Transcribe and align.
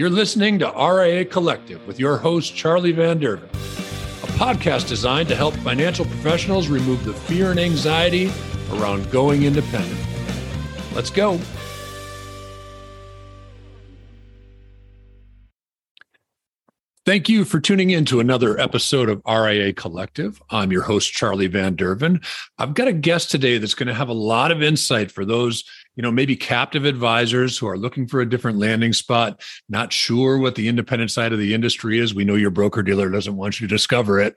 You're 0.00 0.08
listening 0.08 0.58
to 0.60 0.72
RIA 0.72 1.26
Collective 1.26 1.86
with 1.86 2.00
your 2.00 2.16
host, 2.16 2.56
Charlie 2.56 2.92
Van 2.92 3.20
Derven, 3.20 3.44
a 3.44 4.32
podcast 4.38 4.88
designed 4.88 5.28
to 5.28 5.36
help 5.36 5.52
financial 5.56 6.06
professionals 6.06 6.68
remove 6.68 7.04
the 7.04 7.12
fear 7.12 7.50
and 7.50 7.60
anxiety 7.60 8.32
around 8.72 9.10
going 9.10 9.42
independent. 9.42 10.00
Let's 10.94 11.10
go. 11.10 11.38
Thank 17.04 17.28
you 17.28 17.44
for 17.44 17.60
tuning 17.60 17.90
in 17.90 18.06
to 18.06 18.20
another 18.20 18.58
episode 18.58 19.10
of 19.10 19.20
RIA 19.28 19.74
Collective. 19.74 20.40
I'm 20.48 20.72
your 20.72 20.82
host, 20.82 21.12
Charlie 21.12 21.46
Van 21.46 21.76
Derven. 21.76 22.24
I've 22.56 22.72
got 22.72 22.88
a 22.88 22.94
guest 22.94 23.30
today 23.30 23.58
that's 23.58 23.74
going 23.74 23.88
to 23.88 23.94
have 23.94 24.08
a 24.08 24.14
lot 24.14 24.50
of 24.50 24.62
insight 24.62 25.10
for 25.10 25.26
those 25.26 25.62
you 25.96 26.02
know, 26.02 26.10
maybe 26.10 26.36
captive 26.36 26.84
advisors 26.84 27.58
who 27.58 27.66
are 27.66 27.76
looking 27.76 28.06
for 28.06 28.20
a 28.20 28.28
different 28.28 28.58
landing 28.58 28.92
spot, 28.92 29.42
not 29.68 29.92
sure 29.92 30.38
what 30.38 30.54
the 30.54 30.68
independent 30.68 31.10
side 31.10 31.32
of 31.32 31.38
the 31.38 31.54
industry 31.54 31.98
is. 31.98 32.14
We 32.14 32.24
know 32.24 32.36
your 32.36 32.50
broker 32.50 32.82
dealer 32.82 33.10
doesn't 33.10 33.36
want 33.36 33.60
you 33.60 33.68
to 33.68 33.74
discover 33.74 34.20
it. 34.20 34.36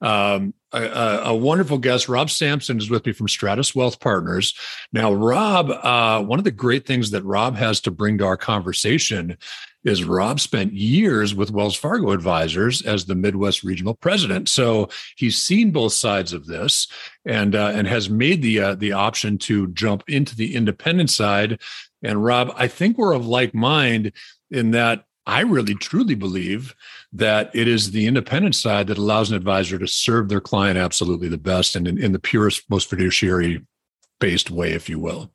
Um, 0.00 0.52
a, 0.72 0.82
a, 1.26 1.34
wonderful 1.34 1.78
guest, 1.78 2.08
Rob 2.08 2.28
Samson, 2.28 2.78
is 2.78 2.90
with 2.90 3.06
me 3.06 3.12
from 3.12 3.28
Stratos 3.28 3.72
Wealth 3.72 4.00
Partners. 4.00 4.52
Now, 4.92 5.12
Rob, 5.12 5.70
uh, 5.70 6.24
one 6.24 6.40
of 6.40 6.44
the 6.44 6.50
great 6.50 6.86
things 6.86 7.12
that 7.12 7.22
Rob 7.24 7.54
has 7.56 7.80
to 7.82 7.92
bring 7.92 8.18
to 8.18 8.26
our 8.26 8.36
conversation 8.36 9.38
is 9.84 10.04
Rob 10.04 10.40
spent 10.40 10.72
years 10.72 11.34
with 11.34 11.50
Wells 11.50 11.76
Fargo 11.76 12.10
advisors 12.10 12.82
as 12.82 13.04
the 13.04 13.14
Midwest 13.14 13.64
regional 13.64 13.94
president. 13.94 14.48
So 14.48 14.88
he's 15.16 15.40
seen 15.40 15.70
both 15.70 15.92
sides 15.92 16.32
of 16.32 16.46
this 16.46 16.86
and 17.24 17.54
uh, 17.54 17.72
and 17.74 17.86
has 17.86 18.08
made 18.08 18.42
the 18.42 18.60
uh, 18.60 18.74
the 18.74 18.92
option 18.92 19.38
to 19.38 19.68
jump 19.68 20.04
into 20.08 20.36
the 20.36 20.54
independent 20.54 21.10
side. 21.10 21.60
And 22.02 22.24
Rob, 22.24 22.52
I 22.56 22.68
think 22.68 22.98
we're 22.98 23.14
of 23.14 23.26
like 23.26 23.54
mind 23.54 24.12
in 24.50 24.72
that 24.72 25.04
I 25.26 25.40
really 25.40 25.74
truly 25.74 26.14
believe 26.14 26.74
that 27.12 27.50
it 27.54 27.68
is 27.68 27.90
the 27.90 28.06
independent 28.06 28.56
side 28.56 28.88
that 28.88 28.98
allows 28.98 29.30
an 29.30 29.36
advisor 29.36 29.78
to 29.78 29.86
serve 29.86 30.28
their 30.28 30.40
client 30.40 30.78
absolutely 30.78 31.28
the 31.28 31.38
best 31.38 31.76
and 31.76 31.86
in, 31.86 32.02
in 32.02 32.12
the 32.12 32.18
purest, 32.18 32.68
most 32.68 32.90
fiduciary 32.90 33.64
based 34.18 34.50
way, 34.50 34.72
if 34.72 34.88
you 34.88 34.98
will. 34.98 35.30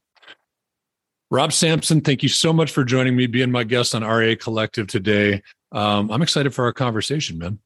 Rob 1.30 1.52
Samson, 1.52 2.02
thank 2.02 2.24
you 2.24 2.30
so 2.30 2.54
much 2.54 2.72
for 2.72 2.84
joining 2.84 3.16
me, 3.16 3.28
being 3.28 3.52
my 3.52 3.64
guest 3.64 3.94
on 3.94 4.04
RIA 4.04 4.36
Collective 4.36 4.88
today. 4.88 5.42
Um, 5.72 6.10
I'm 6.10 6.22
excited 6.22 6.54
for 6.54 6.66
our 6.66 6.74
conversation, 6.74 7.38
man. 7.38 7.60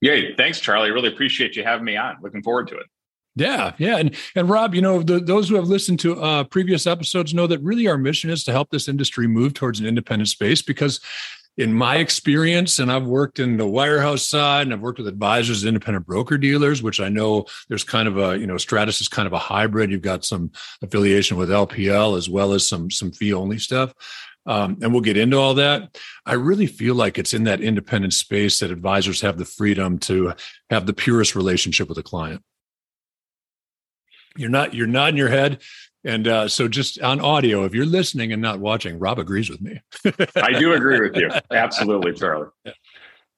Yay. 0.00 0.34
Thanks, 0.36 0.60
Charlie. 0.60 0.90
Really 0.90 1.08
appreciate 1.08 1.56
you 1.56 1.64
having 1.64 1.84
me 1.84 1.96
on. 1.96 2.16
Looking 2.22 2.42
forward 2.42 2.68
to 2.68 2.76
it. 2.76 2.86
Yeah, 3.38 3.74
yeah, 3.76 3.98
and 3.98 4.16
and 4.34 4.48
Rob, 4.48 4.74
you 4.74 4.80
know, 4.80 5.02
the, 5.02 5.20
those 5.20 5.50
who 5.50 5.56
have 5.56 5.66
listened 5.66 6.00
to 6.00 6.22
uh, 6.22 6.44
previous 6.44 6.86
episodes 6.86 7.34
know 7.34 7.46
that 7.46 7.60
really 7.60 7.86
our 7.86 7.98
mission 7.98 8.30
is 8.30 8.42
to 8.44 8.52
help 8.52 8.70
this 8.70 8.88
industry 8.88 9.26
move 9.26 9.52
towards 9.52 9.78
an 9.78 9.84
independent 9.84 10.28
space 10.28 10.62
because 10.62 11.00
in 11.56 11.72
my 11.72 11.96
experience, 11.96 12.78
and 12.78 12.92
I've 12.92 13.06
worked 13.06 13.38
in 13.38 13.56
the 13.56 13.64
wirehouse 13.64 14.28
side 14.28 14.66
and 14.66 14.74
I've 14.74 14.80
worked 14.80 14.98
with 14.98 15.08
advisors, 15.08 15.64
independent 15.64 16.06
broker 16.06 16.36
dealers, 16.36 16.82
which 16.82 17.00
I 17.00 17.08
know 17.08 17.46
there's 17.68 17.84
kind 17.84 18.06
of 18.06 18.18
a, 18.18 18.38
you 18.38 18.46
know, 18.46 18.54
Stratos 18.54 19.00
is 19.00 19.08
kind 19.08 19.26
of 19.26 19.32
a 19.32 19.38
hybrid. 19.38 19.90
You've 19.90 20.02
got 20.02 20.24
some 20.24 20.50
affiliation 20.82 21.36
with 21.38 21.48
LPL 21.48 22.18
as 22.18 22.28
well 22.28 22.52
as 22.52 22.68
some 22.68 22.90
some 22.90 23.10
fee 23.10 23.32
only 23.32 23.58
stuff. 23.58 23.94
Um, 24.44 24.78
and 24.80 24.92
we'll 24.92 25.02
get 25.02 25.16
into 25.16 25.38
all 25.38 25.54
that. 25.54 25.98
I 26.24 26.34
really 26.34 26.66
feel 26.66 26.94
like 26.94 27.18
it's 27.18 27.34
in 27.34 27.44
that 27.44 27.60
independent 27.60 28.12
space 28.12 28.60
that 28.60 28.70
advisors 28.70 29.20
have 29.22 29.38
the 29.38 29.44
freedom 29.44 29.98
to 30.00 30.34
have 30.70 30.86
the 30.86 30.92
purest 30.92 31.34
relationship 31.34 31.88
with 31.88 31.98
a 31.98 32.02
client. 32.02 32.42
You're 34.36 34.50
not 34.50 34.74
you're 34.74 34.86
nodding 34.86 35.16
your 35.16 35.30
head. 35.30 35.62
And 36.06 36.28
uh, 36.28 36.46
so, 36.46 36.68
just 36.68 37.00
on 37.00 37.20
audio, 37.20 37.64
if 37.64 37.74
you're 37.74 37.84
listening 37.84 38.32
and 38.32 38.40
not 38.40 38.60
watching, 38.60 39.00
Rob 39.00 39.18
agrees 39.18 39.50
with 39.50 39.60
me. 39.60 39.80
I 40.36 40.52
do 40.52 40.72
agree 40.72 41.00
with 41.00 41.16
you. 41.16 41.28
Absolutely, 41.50 42.12
Charlie. 42.12 42.46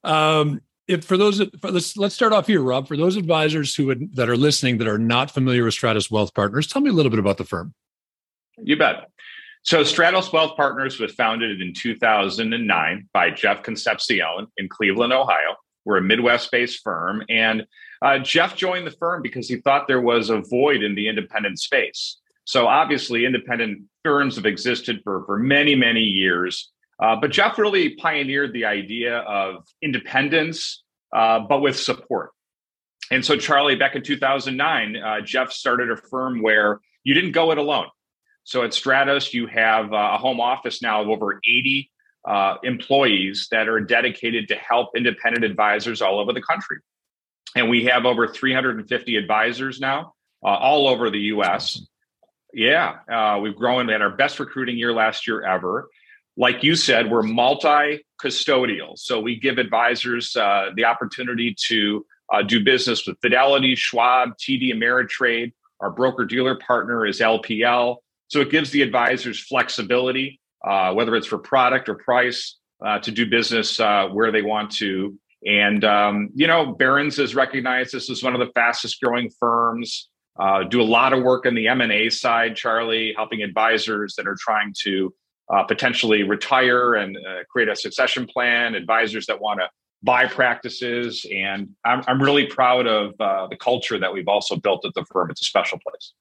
Um, 0.03 0.61
if 0.87 1.03
for 1.03 1.17
those, 1.17 1.41
for, 1.59 1.71
let's 1.71 1.97
let's 1.97 2.13
start 2.13 2.31
off 2.31 2.45
here, 2.45 2.61
Rob. 2.61 2.87
For 2.87 2.95
those 2.95 3.15
advisors 3.15 3.73
who 3.73 3.87
would, 3.87 4.15
that 4.15 4.29
are 4.29 4.37
listening 4.37 4.77
that 4.77 4.87
are 4.87 4.99
not 4.99 5.31
familiar 5.31 5.63
with 5.63 5.73
Stratos 5.73 6.11
Wealth 6.11 6.31
Partners, 6.35 6.67
tell 6.67 6.83
me 6.83 6.91
a 6.91 6.93
little 6.93 7.09
bit 7.09 7.17
about 7.17 7.37
the 7.37 7.43
firm. 7.43 7.73
You 8.59 8.77
bet. 8.77 9.09
So, 9.63 9.81
Stratos 9.81 10.31
Wealth 10.31 10.55
Partners 10.55 10.99
was 10.99 11.11
founded 11.15 11.59
in 11.61 11.73
2009 11.73 13.09
by 13.11 13.31
Jeff 13.31 13.63
Concepcion 13.63 14.45
in 14.57 14.69
Cleveland, 14.69 15.11
Ohio. 15.11 15.55
We're 15.85 15.97
a 15.97 16.03
Midwest-based 16.03 16.83
firm, 16.83 17.23
and 17.29 17.65
uh, 18.03 18.19
Jeff 18.19 18.55
joined 18.55 18.85
the 18.85 18.91
firm 18.91 19.23
because 19.23 19.49
he 19.49 19.55
thought 19.55 19.87
there 19.87 20.01
was 20.01 20.29
a 20.29 20.41
void 20.41 20.83
in 20.83 20.93
the 20.93 21.07
independent 21.07 21.57
space. 21.57 22.17
So 22.49 22.65
obviously, 22.65 23.25
independent 23.25 23.83
firms 24.03 24.37
have 24.37 24.47
existed 24.47 25.01
for, 25.03 25.23
for 25.27 25.37
many, 25.37 25.75
many 25.75 26.01
years. 26.01 26.71
Uh, 26.99 27.15
but 27.15 27.29
Jeff 27.29 27.59
really 27.59 27.91
pioneered 27.91 28.53
the 28.53 28.65
idea 28.65 29.19
of 29.19 29.67
independence, 29.83 30.83
uh, 31.15 31.41
but 31.41 31.61
with 31.61 31.77
support. 31.79 32.31
And 33.11 33.23
so, 33.23 33.37
Charlie, 33.37 33.75
back 33.75 33.93
in 33.93 34.01
2009, 34.01 34.95
uh, 34.95 35.21
Jeff 35.21 35.51
started 35.51 35.91
a 35.91 35.95
firm 35.95 36.41
where 36.41 36.81
you 37.03 37.13
didn't 37.13 37.33
go 37.33 37.51
it 37.51 37.59
alone. 37.59 37.85
So 38.45 38.63
at 38.63 38.71
Stratos, 38.71 39.31
you 39.31 39.45
have 39.45 39.93
uh, 39.93 40.13
a 40.13 40.17
home 40.17 40.39
office 40.39 40.81
now 40.81 41.03
of 41.03 41.07
over 41.07 41.39
80 41.47 41.91
uh, 42.27 42.55
employees 42.63 43.47
that 43.51 43.69
are 43.69 43.79
dedicated 43.79 44.47
to 44.47 44.55
help 44.55 44.97
independent 44.97 45.45
advisors 45.45 46.01
all 46.01 46.17
over 46.17 46.33
the 46.33 46.41
country. 46.41 46.77
And 47.55 47.69
we 47.69 47.85
have 47.85 48.07
over 48.07 48.27
350 48.27 49.17
advisors 49.17 49.79
now 49.79 50.15
uh, 50.43 50.47
all 50.47 50.87
over 50.87 51.11
the 51.11 51.19
US. 51.35 51.79
Yeah, 52.53 52.97
uh, 53.11 53.39
we've 53.39 53.55
grown. 53.55 53.87
We 53.87 53.93
had 53.93 54.01
our 54.01 54.09
best 54.09 54.39
recruiting 54.39 54.77
year 54.77 54.93
last 54.93 55.27
year 55.27 55.43
ever. 55.43 55.89
Like 56.35 56.63
you 56.63 56.75
said, 56.75 57.11
we're 57.11 57.21
multi 57.21 58.05
custodial. 58.21 58.97
So 58.97 59.19
we 59.19 59.39
give 59.39 59.57
advisors 59.57 60.35
uh, 60.35 60.69
the 60.75 60.85
opportunity 60.85 61.55
to 61.67 62.05
uh, 62.31 62.41
do 62.43 62.63
business 62.63 63.05
with 63.05 63.17
Fidelity, 63.21 63.75
Schwab, 63.75 64.37
TD 64.37 64.73
Ameritrade. 64.73 65.53
Our 65.79 65.89
broker 65.89 66.25
dealer 66.25 66.55
partner 66.55 67.05
is 67.05 67.19
LPL. 67.19 67.97
So 68.27 68.41
it 68.41 68.51
gives 68.51 68.71
the 68.71 68.81
advisors 68.81 69.39
flexibility, 69.39 70.39
uh, 70.65 70.93
whether 70.93 71.15
it's 71.15 71.27
for 71.27 71.37
product 71.37 71.89
or 71.89 71.95
price, 71.95 72.57
uh, 72.85 72.99
to 72.99 73.11
do 73.11 73.25
business 73.25 73.79
uh, 73.79 74.07
where 74.07 74.31
they 74.31 74.41
want 74.41 74.71
to. 74.71 75.17
And, 75.45 75.83
um, 75.83 76.29
you 76.35 76.47
know, 76.47 76.73
Barron's 76.73 77.17
has 77.17 77.33
recognized 77.33 77.93
this 77.93 78.09
as 78.09 78.21
one 78.21 78.33
of 78.33 78.39
the 78.39 78.51
fastest 78.53 79.01
growing 79.01 79.31
firms. 79.39 80.09
Uh, 80.37 80.63
do 80.63 80.81
a 80.81 80.83
lot 80.83 81.13
of 81.13 81.23
work 81.23 81.45
on 81.45 81.55
the 81.55 81.67
M&A 81.67 82.09
side, 82.09 82.55
Charlie, 82.55 83.13
helping 83.15 83.41
advisors 83.41 84.15
that 84.15 84.27
are 84.27 84.37
trying 84.39 84.73
to 84.83 85.13
uh, 85.49 85.63
potentially 85.63 86.23
retire 86.23 86.95
and 86.95 87.17
uh, 87.17 87.43
create 87.49 87.69
a 87.69 87.75
succession 87.75 88.25
plan, 88.25 88.75
advisors 88.75 89.25
that 89.25 89.39
want 89.39 89.59
to 89.59 89.69
buy 90.03 90.25
practices. 90.27 91.25
And 91.33 91.69
I'm, 91.83 92.03
I'm 92.07 92.21
really 92.21 92.45
proud 92.45 92.87
of 92.87 93.13
uh, 93.19 93.47
the 93.47 93.57
culture 93.57 93.99
that 93.99 94.13
we've 94.13 94.27
also 94.27 94.55
built 94.55 94.85
at 94.85 94.93
the 94.93 95.05
firm. 95.11 95.29
It's 95.31 95.41
a 95.41 95.45
special 95.45 95.79
place. 95.79 96.13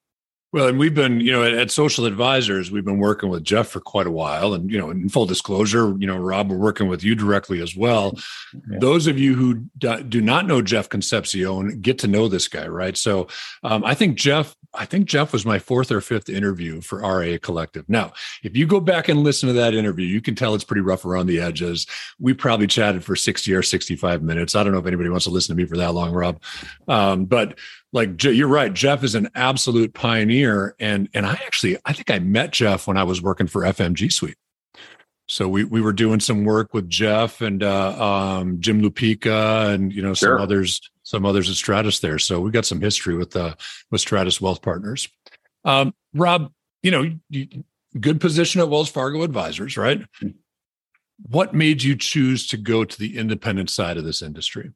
Well, 0.50 0.68
and 0.68 0.78
we've 0.78 0.94
been, 0.94 1.20
you 1.20 1.30
know, 1.30 1.44
at, 1.44 1.52
at, 1.52 1.70
Social 1.70 2.06
Advisors, 2.06 2.70
we've 2.70 2.84
been 2.84 2.98
working 2.98 3.28
with 3.28 3.44
Jeff 3.44 3.68
for 3.68 3.80
quite 3.80 4.06
a 4.06 4.10
while. 4.10 4.54
And, 4.54 4.70
you 4.70 4.78
know, 4.78 4.88
in 4.90 5.10
full 5.10 5.26
disclosure, 5.26 5.94
you 5.98 6.06
know, 6.06 6.16
Rob, 6.16 6.50
we're 6.50 6.56
working 6.56 6.88
with 6.88 7.04
you 7.04 7.14
directly 7.14 7.60
as 7.60 7.76
well. 7.76 8.18
Yeah. 8.54 8.78
Those 8.78 9.06
of 9.06 9.18
you 9.18 9.34
who 9.34 9.66
do 10.08 10.22
not 10.22 10.46
know 10.46 10.62
Jeff 10.62 10.88
Concepcion 10.88 11.80
get 11.82 11.98
to 11.98 12.08
know 12.08 12.28
this 12.28 12.48
guy, 12.48 12.66
right? 12.66 12.96
So 12.96 13.28
um, 13.62 13.84
I 13.84 13.94
think 13.94 14.16
Jeff, 14.16 14.56
I 14.74 14.84
think 14.84 15.06
Jeff 15.06 15.32
was 15.32 15.46
my 15.46 15.58
fourth 15.58 15.90
or 15.90 16.00
fifth 16.00 16.28
interview 16.28 16.80
for 16.80 17.00
RIA 17.00 17.38
Collective. 17.38 17.88
Now, 17.88 18.12
if 18.42 18.56
you 18.56 18.66
go 18.66 18.80
back 18.80 19.08
and 19.08 19.24
listen 19.24 19.46
to 19.48 19.54
that 19.54 19.74
interview, 19.74 20.06
you 20.06 20.20
can 20.20 20.34
tell 20.34 20.54
it's 20.54 20.64
pretty 20.64 20.82
rough 20.82 21.04
around 21.04 21.26
the 21.26 21.40
edges. 21.40 21.86
We 22.20 22.34
probably 22.34 22.66
chatted 22.66 23.02
for 23.02 23.16
60 23.16 23.52
or 23.54 23.62
65 23.62 24.22
minutes. 24.22 24.54
I 24.54 24.62
don't 24.62 24.72
know 24.72 24.78
if 24.78 24.86
anybody 24.86 25.08
wants 25.08 25.24
to 25.24 25.30
listen 25.30 25.56
to 25.56 25.62
me 25.62 25.66
for 25.66 25.78
that 25.78 25.94
long, 25.94 26.12
Rob. 26.12 26.42
Um, 26.86 27.24
but 27.24 27.58
like 27.92 28.22
you're 28.22 28.48
right 28.48 28.74
jeff 28.74 29.02
is 29.02 29.14
an 29.14 29.28
absolute 29.34 29.94
pioneer 29.94 30.74
and 30.78 31.08
and 31.14 31.24
i 31.26 31.32
actually 31.32 31.76
i 31.84 31.92
think 31.92 32.10
i 32.10 32.18
met 32.18 32.52
jeff 32.52 32.86
when 32.86 32.96
i 32.96 33.02
was 33.02 33.22
working 33.22 33.46
for 33.46 33.62
fmg 33.62 34.12
suite 34.12 34.36
so 35.26 35.48
we 35.48 35.64
we 35.64 35.80
were 35.80 35.92
doing 35.92 36.20
some 36.20 36.44
work 36.44 36.74
with 36.74 36.88
jeff 36.88 37.40
and 37.40 37.62
uh, 37.62 38.38
um, 38.38 38.60
jim 38.60 38.82
lupica 38.82 39.72
and 39.72 39.92
you 39.92 40.02
know 40.02 40.14
some 40.14 40.28
sure. 40.28 40.40
others 40.40 40.80
some 41.08 41.24
others 41.24 41.48
at 41.48 41.56
stratos 41.56 42.00
there 42.00 42.18
so 42.18 42.38
we've 42.38 42.52
got 42.52 42.66
some 42.66 42.80
history 42.80 43.16
with 43.16 43.34
uh 43.34 43.54
with 43.90 44.04
stratos 44.04 44.40
wealth 44.40 44.60
partners 44.60 45.08
um, 45.64 45.94
rob 46.14 46.52
you 46.82 46.90
know 46.90 47.10
you, 47.30 47.64
good 47.98 48.20
position 48.20 48.60
at 48.60 48.68
wells 48.68 48.90
fargo 48.90 49.22
advisors 49.22 49.76
right 49.76 50.02
hmm. 50.20 50.28
what 51.30 51.54
made 51.54 51.82
you 51.82 51.96
choose 51.96 52.46
to 52.46 52.56
go 52.58 52.84
to 52.84 52.98
the 52.98 53.16
independent 53.16 53.70
side 53.70 53.96
of 53.96 54.04
this 54.04 54.22
industry 54.22 54.72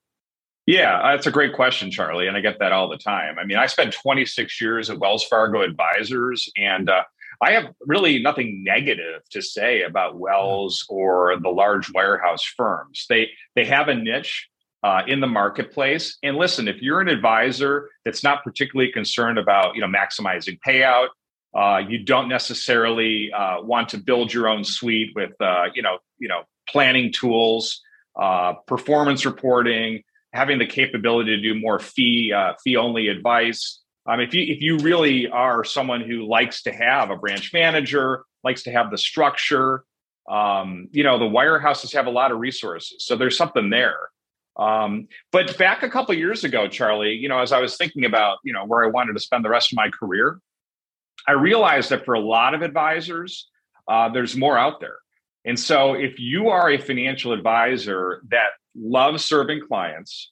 yeah, 0.64 1.10
that's 1.10 1.26
a 1.26 1.32
great 1.32 1.54
question, 1.54 1.90
Charlie. 1.90 2.28
And 2.28 2.36
I 2.36 2.40
get 2.40 2.60
that 2.60 2.70
all 2.70 2.88
the 2.88 2.96
time. 2.96 3.36
I 3.36 3.44
mean, 3.44 3.58
I 3.58 3.66
spent 3.66 3.92
26 3.92 4.60
years 4.60 4.90
at 4.90 4.98
Wells 5.00 5.24
Fargo 5.24 5.60
Advisors, 5.60 6.48
and 6.56 6.88
uh, 6.88 7.02
I 7.42 7.50
have 7.50 7.74
really 7.80 8.22
nothing 8.22 8.62
negative 8.62 9.22
to 9.30 9.42
say 9.42 9.82
about 9.82 10.20
Wells 10.20 10.86
or 10.88 11.36
the 11.42 11.48
large 11.48 11.88
wirehouse 11.88 12.44
firms. 12.56 13.06
They 13.08 13.30
they 13.56 13.64
have 13.64 13.88
a 13.88 13.94
niche 13.96 14.48
uh, 14.82 15.02
in 15.06 15.20
the 15.20 15.26
marketplace. 15.26 16.18
And 16.22 16.36
listen, 16.36 16.68
if 16.68 16.82
you're 16.82 17.00
an 17.00 17.08
advisor 17.08 17.90
that's 18.04 18.22
not 18.22 18.42
particularly 18.44 18.92
concerned 18.92 19.38
about 19.38 19.74
you 19.74 19.80
know 19.80 19.88
maximizing 19.88 20.58
payout, 20.66 21.08
Uh, 21.54 21.80
you 21.90 21.98
don't 22.12 22.28
necessarily 22.28 23.30
uh, 23.30 23.60
want 23.60 23.86
to 23.90 23.98
build 23.98 24.32
your 24.32 24.48
own 24.48 24.64
suite 24.64 25.12
with 25.14 25.34
uh, 25.40 25.66
you 25.76 25.82
know 25.82 25.98
you 26.18 26.28
know 26.28 26.42
planning 26.72 27.12
tools, 27.12 27.82
uh, 28.16 28.54
performance 28.66 29.26
reporting, 29.26 30.02
having 30.32 30.58
the 30.58 30.66
capability 30.66 31.36
to 31.36 31.42
do 31.42 31.54
more 31.54 31.78
fee 31.78 32.32
uh, 32.32 32.54
fee 32.64 32.76
only 32.78 33.08
advice. 33.08 33.82
Um, 34.08 34.20
if 34.20 34.32
you 34.32 34.42
if 34.54 34.60
you 34.62 34.78
really 34.78 35.28
are 35.28 35.62
someone 35.64 36.00
who 36.00 36.24
likes 36.38 36.62
to 36.62 36.72
have 36.72 37.10
a 37.10 37.16
branch 37.16 37.52
manager, 37.52 38.24
likes 38.42 38.62
to 38.62 38.70
have 38.72 38.90
the 38.90 38.96
structure, 38.96 39.84
um, 40.30 40.88
you 40.90 41.04
know 41.04 41.18
the 41.18 41.30
wirehouses 41.38 41.92
have 41.92 42.06
a 42.08 42.14
lot 42.20 42.32
of 42.32 42.40
resources, 42.40 43.04
so 43.06 43.14
there's 43.16 43.36
something 43.36 43.68
there. 43.68 44.00
Um, 44.56 45.08
but 45.30 45.56
back 45.56 45.82
a 45.82 45.88
couple 45.88 46.14
years 46.14 46.44
ago, 46.44 46.68
Charlie, 46.68 47.14
you 47.14 47.28
know, 47.28 47.38
as 47.38 47.52
I 47.52 47.60
was 47.60 47.76
thinking 47.76 48.04
about 48.04 48.38
you 48.44 48.52
know 48.52 48.66
where 48.66 48.84
I 48.84 48.88
wanted 48.88 49.14
to 49.14 49.20
spend 49.20 49.44
the 49.44 49.48
rest 49.48 49.72
of 49.72 49.76
my 49.76 49.88
career, 49.88 50.38
I 51.26 51.32
realized 51.32 51.90
that 51.90 52.04
for 52.04 52.14
a 52.14 52.20
lot 52.20 52.54
of 52.54 52.62
advisors, 52.62 53.48
uh, 53.88 54.08
there's 54.10 54.36
more 54.36 54.58
out 54.58 54.80
there. 54.80 54.96
And 55.44 55.58
so 55.58 55.94
if 55.94 56.18
you 56.18 56.48
are 56.48 56.70
a 56.70 56.78
financial 56.78 57.32
advisor 57.32 58.22
that 58.30 58.50
loves 58.76 59.24
serving 59.24 59.60
clients, 59.66 60.30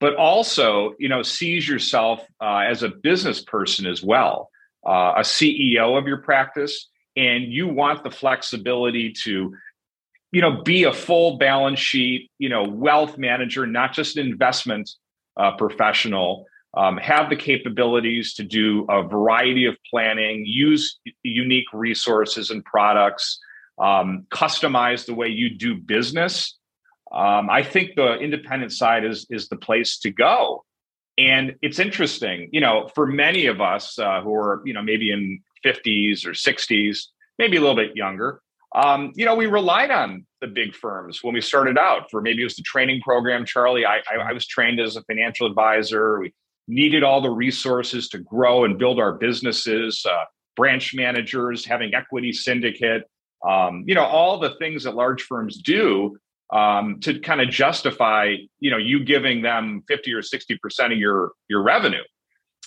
but 0.00 0.16
also, 0.16 0.94
you 0.98 1.08
know, 1.08 1.22
sees 1.22 1.68
yourself 1.68 2.26
uh, 2.40 2.64
as 2.68 2.82
a 2.82 2.88
business 2.88 3.42
person 3.42 3.86
as 3.86 4.02
well, 4.02 4.50
uh, 4.86 5.14
a 5.16 5.20
CEO 5.20 5.96
of 5.98 6.06
your 6.06 6.18
practice, 6.18 6.88
and 7.16 7.44
you 7.52 7.68
want 7.68 8.02
the 8.02 8.10
flexibility 8.10 9.12
to, 9.24 9.54
you 10.32 10.40
know, 10.40 10.62
be 10.62 10.84
a 10.84 10.92
full 10.92 11.36
balance 11.36 11.78
sheet, 11.78 12.30
you 12.38 12.48
know, 12.48 12.64
wealth 12.64 13.18
manager, 13.18 13.66
not 13.66 13.92
just 13.92 14.16
an 14.16 14.26
investment 14.26 14.90
uh, 15.36 15.52
professional, 15.56 16.46
um, 16.74 16.96
have 16.96 17.28
the 17.28 17.36
capabilities 17.36 18.34
to 18.34 18.42
do 18.42 18.86
a 18.88 19.02
variety 19.02 19.66
of 19.66 19.76
planning, 19.90 20.44
use 20.46 20.98
unique 21.22 21.66
resources 21.74 22.50
and 22.50 22.64
products, 22.64 23.38
um, 23.78 24.26
customize 24.30 25.04
the 25.04 25.14
way 25.14 25.28
you 25.28 25.50
do 25.50 25.76
business. 25.76 26.58
Um, 27.12 27.50
I 27.50 27.62
think 27.62 27.94
the 27.94 28.14
independent 28.14 28.72
side 28.72 29.04
is 29.04 29.26
is 29.28 29.48
the 29.48 29.56
place 29.56 29.98
to 29.98 30.10
go. 30.10 30.64
And 31.18 31.56
it's 31.60 31.78
interesting, 31.78 32.48
you 32.52 32.60
know, 32.62 32.88
for 32.94 33.06
many 33.06 33.44
of 33.46 33.60
us 33.60 33.98
uh, 33.98 34.22
who 34.22 34.34
are, 34.34 34.62
you 34.64 34.72
know, 34.72 34.82
maybe 34.82 35.12
in 35.12 35.40
50s 35.62 36.24
or 36.24 36.30
60s, 36.30 37.00
maybe 37.38 37.58
a 37.58 37.60
little 37.60 37.76
bit 37.76 37.94
younger, 37.94 38.40
um, 38.74 39.12
you 39.14 39.24
know, 39.24 39.34
we 39.34 39.46
relied 39.46 39.90
on 39.90 40.26
the 40.40 40.46
big 40.46 40.74
firms 40.74 41.22
when 41.22 41.34
we 41.34 41.40
started 41.40 41.78
out. 41.78 42.10
For 42.10 42.20
maybe 42.20 42.42
it 42.42 42.44
was 42.44 42.56
the 42.56 42.62
training 42.62 43.00
program, 43.02 43.44
Charlie. 43.44 43.84
I, 43.84 43.98
I, 44.10 44.30
I 44.30 44.32
was 44.32 44.46
trained 44.46 44.80
as 44.80 44.96
a 44.96 45.02
financial 45.02 45.46
advisor. 45.46 46.20
We 46.20 46.32
needed 46.68 47.02
all 47.02 47.20
the 47.20 47.30
resources 47.30 48.08
to 48.08 48.18
grow 48.18 48.64
and 48.64 48.78
build 48.78 48.98
our 48.98 49.12
businesses, 49.12 50.04
uh, 50.08 50.24
branch 50.56 50.94
managers, 50.94 51.64
having 51.64 51.94
equity 51.94 52.32
syndicate, 52.32 53.04
um, 53.46 53.84
you 53.86 53.94
know, 53.94 54.04
all 54.04 54.38
the 54.38 54.54
things 54.58 54.84
that 54.84 54.94
large 54.94 55.22
firms 55.22 55.60
do 55.60 56.16
um, 56.52 57.00
to 57.00 57.18
kind 57.18 57.40
of 57.40 57.48
justify, 57.48 58.36
you 58.60 58.70
know, 58.70 58.76
you 58.76 59.04
giving 59.04 59.42
them 59.42 59.82
50 59.88 60.12
or 60.12 60.22
60% 60.22 60.92
of 60.92 60.98
your, 60.98 61.32
your 61.48 61.62
revenue. 61.62 62.02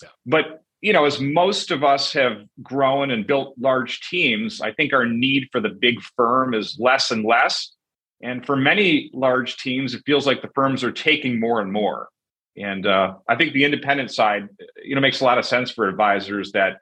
Yeah. 0.02 0.08
But, 0.26 0.62
you 0.86 0.92
know, 0.92 1.04
as 1.04 1.20
most 1.20 1.72
of 1.72 1.82
us 1.82 2.12
have 2.12 2.44
grown 2.62 3.10
and 3.10 3.26
built 3.26 3.54
large 3.58 4.08
teams, 4.08 4.60
I 4.60 4.70
think 4.70 4.92
our 4.92 5.04
need 5.04 5.48
for 5.50 5.60
the 5.60 5.68
big 5.68 6.00
firm 6.16 6.54
is 6.54 6.78
less 6.78 7.10
and 7.10 7.24
less. 7.24 7.72
And 8.22 8.46
for 8.46 8.54
many 8.54 9.10
large 9.12 9.56
teams, 9.56 9.96
it 9.96 10.04
feels 10.06 10.28
like 10.28 10.42
the 10.42 10.50
firms 10.54 10.84
are 10.84 10.92
taking 10.92 11.40
more 11.40 11.60
and 11.60 11.72
more. 11.72 12.08
And 12.56 12.86
uh, 12.86 13.14
I 13.28 13.34
think 13.34 13.52
the 13.52 13.64
independent 13.64 14.12
side, 14.12 14.48
you 14.80 14.94
know, 14.94 15.00
makes 15.00 15.20
a 15.20 15.24
lot 15.24 15.38
of 15.38 15.44
sense 15.44 15.72
for 15.72 15.88
advisors 15.88 16.52
that 16.52 16.76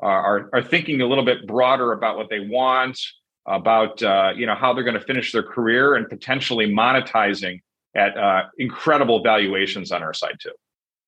are 0.00 0.50
are 0.52 0.62
thinking 0.62 1.00
a 1.00 1.06
little 1.06 1.24
bit 1.24 1.46
broader 1.46 1.92
about 1.92 2.16
what 2.16 2.30
they 2.30 2.40
want, 2.40 2.98
about 3.46 4.02
uh, 4.02 4.32
you 4.34 4.46
know 4.46 4.56
how 4.56 4.72
they're 4.74 4.82
going 4.82 4.98
to 4.98 5.06
finish 5.06 5.30
their 5.30 5.44
career, 5.44 5.94
and 5.94 6.08
potentially 6.08 6.66
monetizing 6.66 7.60
at 7.94 8.18
uh, 8.18 8.42
incredible 8.58 9.22
valuations 9.22 9.92
on 9.92 10.02
our 10.02 10.12
side 10.12 10.38
too. 10.40 10.50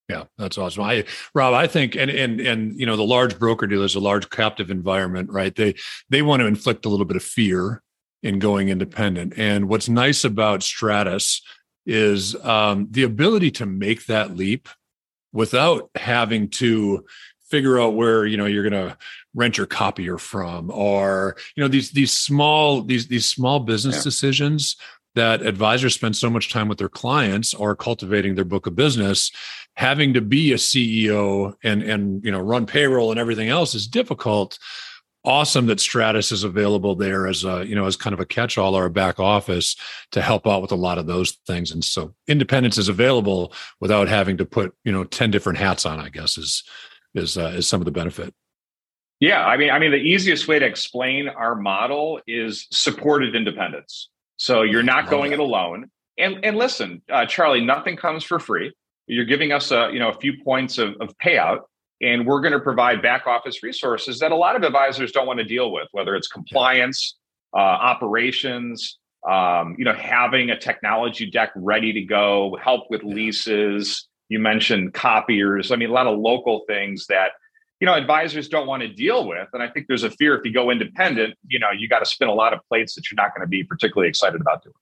Yeah, 0.09 0.25
that's 0.39 0.57
awesome. 0.57 0.85
I 0.85 1.05
Rob, 1.35 1.53
I 1.55 1.67
think 1.67 1.97
and 1.97 2.11
and 2.11 2.41
and 2.41 2.79
you 2.79 2.87
know 2.87 2.97
the 2.97 3.03
large 3.03 3.39
broker 3.39 3.67
dealers, 3.67 3.97
a 3.97 4.01
large 4.01 4.31
captive 4.31 4.71
environment, 4.71 5.31
right? 5.31 5.55
They 5.55 5.75
they 6.11 6.23
want 6.23 6.41
to 6.41 6.47
inflict 6.47 6.85
a 6.85 6.89
little 6.89 7.07
bit 7.07 7.17
of 7.17 7.25
fear 7.25 7.83
in 8.23 8.39
going 8.39 8.69
independent. 8.69 9.35
And 9.37 9.69
what's 9.69 9.89
nice 9.89 10.25
about 10.25 10.61
Stratos 10.61 11.41
is 11.87 12.35
um, 12.45 12.89
the 12.91 13.03
ability 13.03 13.51
to 13.53 13.67
make 13.67 14.07
that 14.07 14.37
leap 14.37 14.69
without 15.33 15.91
having 15.95 16.49
to 16.51 17.05
figure 17.51 17.81
out 17.81 17.95
where 17.95 18.27
you 18.27 18.37
know 18.37 18.47
you're 18.47 18.69
going 18.69 18.89
to 18.89 18.97
rent 19.35 19.57
your 19.57 19.67
copier 19.67 20.19
from 20.19 20.71
or 20.71 21.37
you 21.55 21.63
know 21.63 21.69
these 21.69 21.91
these 21.93 22.13
small 22.13 22.83
these 22.83 23.07
these 23.07 23.27
small 23.27 23.61
business 23.61 23.97
yeah. 23.97 24.03
decisions 24.03 24.77
that 25.15 25.43
advisors 25.43 25.95
spend 25.95 26.17
so 26.17 26.29
much 26.29 26.53
time 26.53 26.69
with 26.69 26.79
their 26.79 26.89
clients 26.89 27.55
or 27.55 27.75
cultivating 27.77 28.35
their 28.35 28.45
book 28.45 28.67
of 28.67 28.75
business 28.75 29.31
having 29.77 30.15
to 30.15 30.21
be 30.21 30.53
a 30.53 30.57
ceo 30.57 31.55
and 31.63 31.83
and 31.83 32.25
you 32.25 32.33
know 32.33 32.41
run 32.41 32.67
payroll 32.67 33.11
and 33.11 33.21
everything 33.21 33.49
else 33.49 33.75
is 33.75 33.87
difficult 33.87 34.59
awesome 35.27 35.67
that 35.67 35.79
Stratos 35.79 36.31
is 36.31 36.45
available 36.45 36.95
there 36.95 37.27
as 37.27 37.45
a, 37.45 37.67
you 37.67 37.75
know, 37.75 37.87
as 37.87 37.97
kind 37.97 38.15
of 38.15 38.21
a 38.21 38.25
catch-all 38.25 38.77
or 38.77 38.87
a 38.87 38.91
back 38.91 39.19
office 39.19 39.77
to 40.13 40.23
help 40.23 40.47
out 40.47 40.63
with 40.63 40.71
a 40.71 40.77
lot 40.77 40.99
of 40.99 41.07
those 41.07 41.33
things. 41.47 41.73
And 41.73 41.85
so 41.85 42.15
independence 42.29 42.79
is 42.79 42.89
available 42.89 43.53
without 43.81 44.09
having 44.09 44.37
to 44.37 44.47
put, 44.47 44.75
you 44.85 44.93
know, 44.93 45.05
10 45.05 45.33
different 45.33 45.59
hats 45.59 45.85
on, 45.85 45.99
I 45.99 46.09
guess 46.09 46.39
is, 46.39 46.63
is, 47.15 47.37
uh, 47.37 47.53
is 47.57 47.67
some 47.67 47.81
of 47.81 47.85
the 47.85 47.91
benefit. 47.91 48.33
Yeah. 49.19 49.45
I 49.45 49.57
mean, 49.57 49.71
I 49.71 49.79
mean, 49.79 49.91
the 49.91 49.97
easiest 49.97 50.47
way 50.47 50.59
to 50.59 50.67
explain 50.67 51.29
our 51.29 51.57
model 51.57 52.21
is 52.27 52.69
supported 52.71 53.35
independence. 53.35 54.11
So 54.37 54.63
you're 54.63 54.83
not 54.83 55.11
going 55.11 55.31
that. 55.31 55.41
it 55.41 55.41
alone. 55.41 55.91
And, 56.19 56.45
and 56.45 56.57
listen, 56.57 57.03
uh, 57.11 57.27
Charlie, 57.27 57.65
nothing 57.65 57.97
comes 57.97 58.23
for 58.23 58.39
free. 58.39 58.73
You're 59.07 59.25
giving 59.25 59.53
us 59.53 59.71
a, 59.71 59.91
you 59.93 59.99
know, 59.99 60.09
a 60.09 60.19
few 60.19 60.43
points 60.43 60.79
of, 60.79 60.95
of 61.01 61.17
payout 61.19 61.61
and 62.01 62.27
we're 62.27 62.41
going 62.41 62.53
to 62.53 62.61
provide 62.61 63.01
back 63.01 63.27
office 63.27 63.63
resources 63.63 64.19
that 64.19 64.33
a 64.33 64.37
lot 64.37 64.57
of 64.57 64.63
advisors 64.63 65.13
don't 65.13 65.27
want 65.27 65.39
to 65.39 65.45
deal 65.45 65.73
with, 65.73 65.89
whether 65.93 66.15
it's 66.15 66.29
compliance, 66.29 67.17
uh, 67.55 67.59
operations, 67.59 68.99
um, 69.27 69.77
you 69.79 69.85
know, 69.85 69.95
having 69.95 70.51
a 70.51 70.59
technology 70.59 71.31
deck 71.31 71.51
ready 71.57 71.93
to 71.93 72.03
go, 72.03 72.57
help 72.63 72.91
with 72.91 73.03
leases. 73.03 74.07
You 74.29 74.39
mentioned 74.39 74.93
copiers. 74.93 75.73
I 75.73 75.77
mean, 75.77 75.91
a 75.91 75.93
lot 75.93 76.07
of 76.07 76.19
local 76.19 76.65
things 76.67 77.07
that 77.09 77.33
you 77.81 77.87
know 77.87 77.95
advisors 77.95 78.49
don't 78.49 78.67
want 78.67 78.83
to 78.83 78.89
deal 78.89 79.27
with. 79.27 79.49
And 79.53 79.63
I 79.63 79.69
think 79.69 79.87
there's 79.87 80.03
a 80.03 80.11
fear 80.11 80.37
if 80.37 80.45
you 80.45 80.53
go 80.53 80.71
independent, 80.71 81.35
you 81.47 81.59
know, 81.59 81.71
you 81.71 81.89
got 81.89 82.01
to 82.01 82.07
spin 82.07 82.29
a 82.29 82.35
lot 82.35 82.53
of 82.53 82.61
plates 82.69 82.95
that 82.95 83.11
you're 83.11 83.17
not 83.17 83.35
going 83.35 83.47
to 83.47 83.49
be 83.49 83.63
particularly 83.65 84.09
excited 84.09 84.41
about 84.41 84.63
doing 84.63 84.75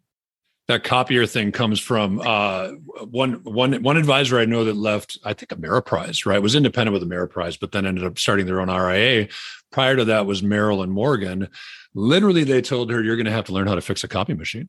that 0.69 0.83
copier 0.83 1.27
thing 1.27 1.53
comes 1.53 1.79
from 1.79 2.21
uh, 2.25 2.69
one 3.11 3.35
one 3.45 3.83
one 3.83 3.97
advisor 3.97 4.39
I 4.39 4.47
know 4.47 4.65
that 4.65 4.77
left, 4.77 5.19
I 5.25 5.35
think 5.35 5.51
Ameriprise, 5.51 6.25
right? 6.25 6.41
Was 6.41 6.55
independent 6.55 6.95
with 6.95 7.09
Ameriprise, 7.09 7.59
but 7.59 7.73
then 7.73 7.87
ended 7.87 8.05
up 8.05 8.19
starting 8.19 8.47
their 8.47 8.61
own 8.61 8.71
RIA. 8.71 9.29
Prior 9.71 9.97
to 9.97 10.05
that 10.07 10.27
was 10.27 10.43
Merrill 10.43 10.83
and 10.83 10.93
Morgan. 10.93 11.49
Literally, 11.95 12.45
they 12.45 12.63
told 12.63 12.91
her, 12.91 13.03
"You're 13.03 13.17
going 13.17 13.27
to 13.27 13.33
have 13.33 13.45
to 13.47 13.53
learn 13.53 13.67
how 13.67 13.75
to 13.75 13.83
fix 13.83 14.05
a 14.05 14.09
copy 14.09 14.35
machine." 14.35 14.69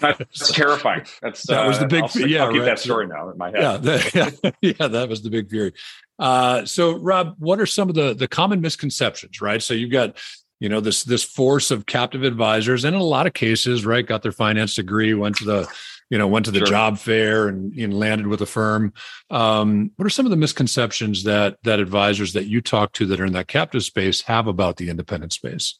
That's 0.00 0.52
terrifying. 0.52 1.04
That's 1.20 1.46
that 1.46 1.66
was 1.66 1.78
the 1.78 1.84
uh, 1.84 1.88
big. 1.88 2.02
I'll, 2.04 2.28
yeah, 2.28 2.44
I'll 2.44 2.52
keep 2.52 2.60
right. 2.60 2.66
that 2.66 2.78
story 2.78 3.06
now 3.06 3.28
in 3.30 3.38
my 3.38 3.50
head. 3.50 3.60
Yeah, 3.60 3.76
that, 3.76 4.14
yeah, 4.14 4.50
yeah, 4.78 4.88
that 4.88 5.08
was 5.08 5.22
the 5.22 5.30
big 5.30 5.50
theory. 5.50 5.72
Uh, 6.18 6.64
so, 6.64 6.96
Rob, 6.96 7.34
what 7.38 7.60
are 7.60 7.66
some 7.66 7.88
of 7.88 7.94
the 7.94 8.14
the 8.14 8.28
common 8.28 8.60
misconceptions? 8.60 9.40
Right. 9.40 9.62
So 9.62 9.74
you've 9.74 9.90
got 9.90 10.16
you 10.60 10.68
know 10.68 10.80
this 10.80 11.04
this 11.04 11.24
force 11.24 11.70
of 11.70 11.86
captive 11.86 12.22
advisors 12.22 12.84
and 12.84 12.94
in 12.94 13.00
a 13.00 13.04
lot 13.04 13.26
of 13.26 13.34
cases 13.34 13.84
right 13.84 14.06
got 14.06 14.22
their 14.22 14.32
finance 14.32 14.74
degree 14.74 15.14
went 15.14 15.36
to 15.36 15.44
the 15.44 15.68
you 16.10 16.18
know 16.18 16.28
went 16.28 16.44
to 16.44 16.50
the 16.50 16.58
sure. 16.58 16.66
job 16.66 16.98
fair 16.98 17.48
and, 17.48 17.72
and, 17.74 17.94
landed 17.94 18.26
with 18.26 18.40
a 18.40 18.46
firm. 18.46 18.92
Um, 19.30 19.90
what 19.96 20.06
are 20.06 20.10
some 20.10 20.26
of 20.26 20.30
the 20.30 20.36
misconceptions 20.36 21.24
that 21.24 21.58
that 21.64 21.80
advisors 21.80 22.32
that 22.34 22.46
you 22.46 22.60
talk 22.60 22.92
to 22.94 23.06
that 23.06 23.20
are 23.20 23.26
in 23.26 23.32
that 23.32 23.48
captive 23.48 23.82
space 23.82 24.22
have 24.22 24.46
about 24.46 24.76
the 24.76 24.88
independent 24.88 25.32
space? 25.32 25.78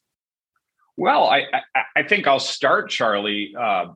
Well 0.97 1.25
i 1.28 1.45
i, 1.52 1.83
I 1.97 2.02
think 2.02 2.26
i'll 2.26 2.40
start 2.40 2.90
charlie 2.90 3.54
uh, 3.59 3.87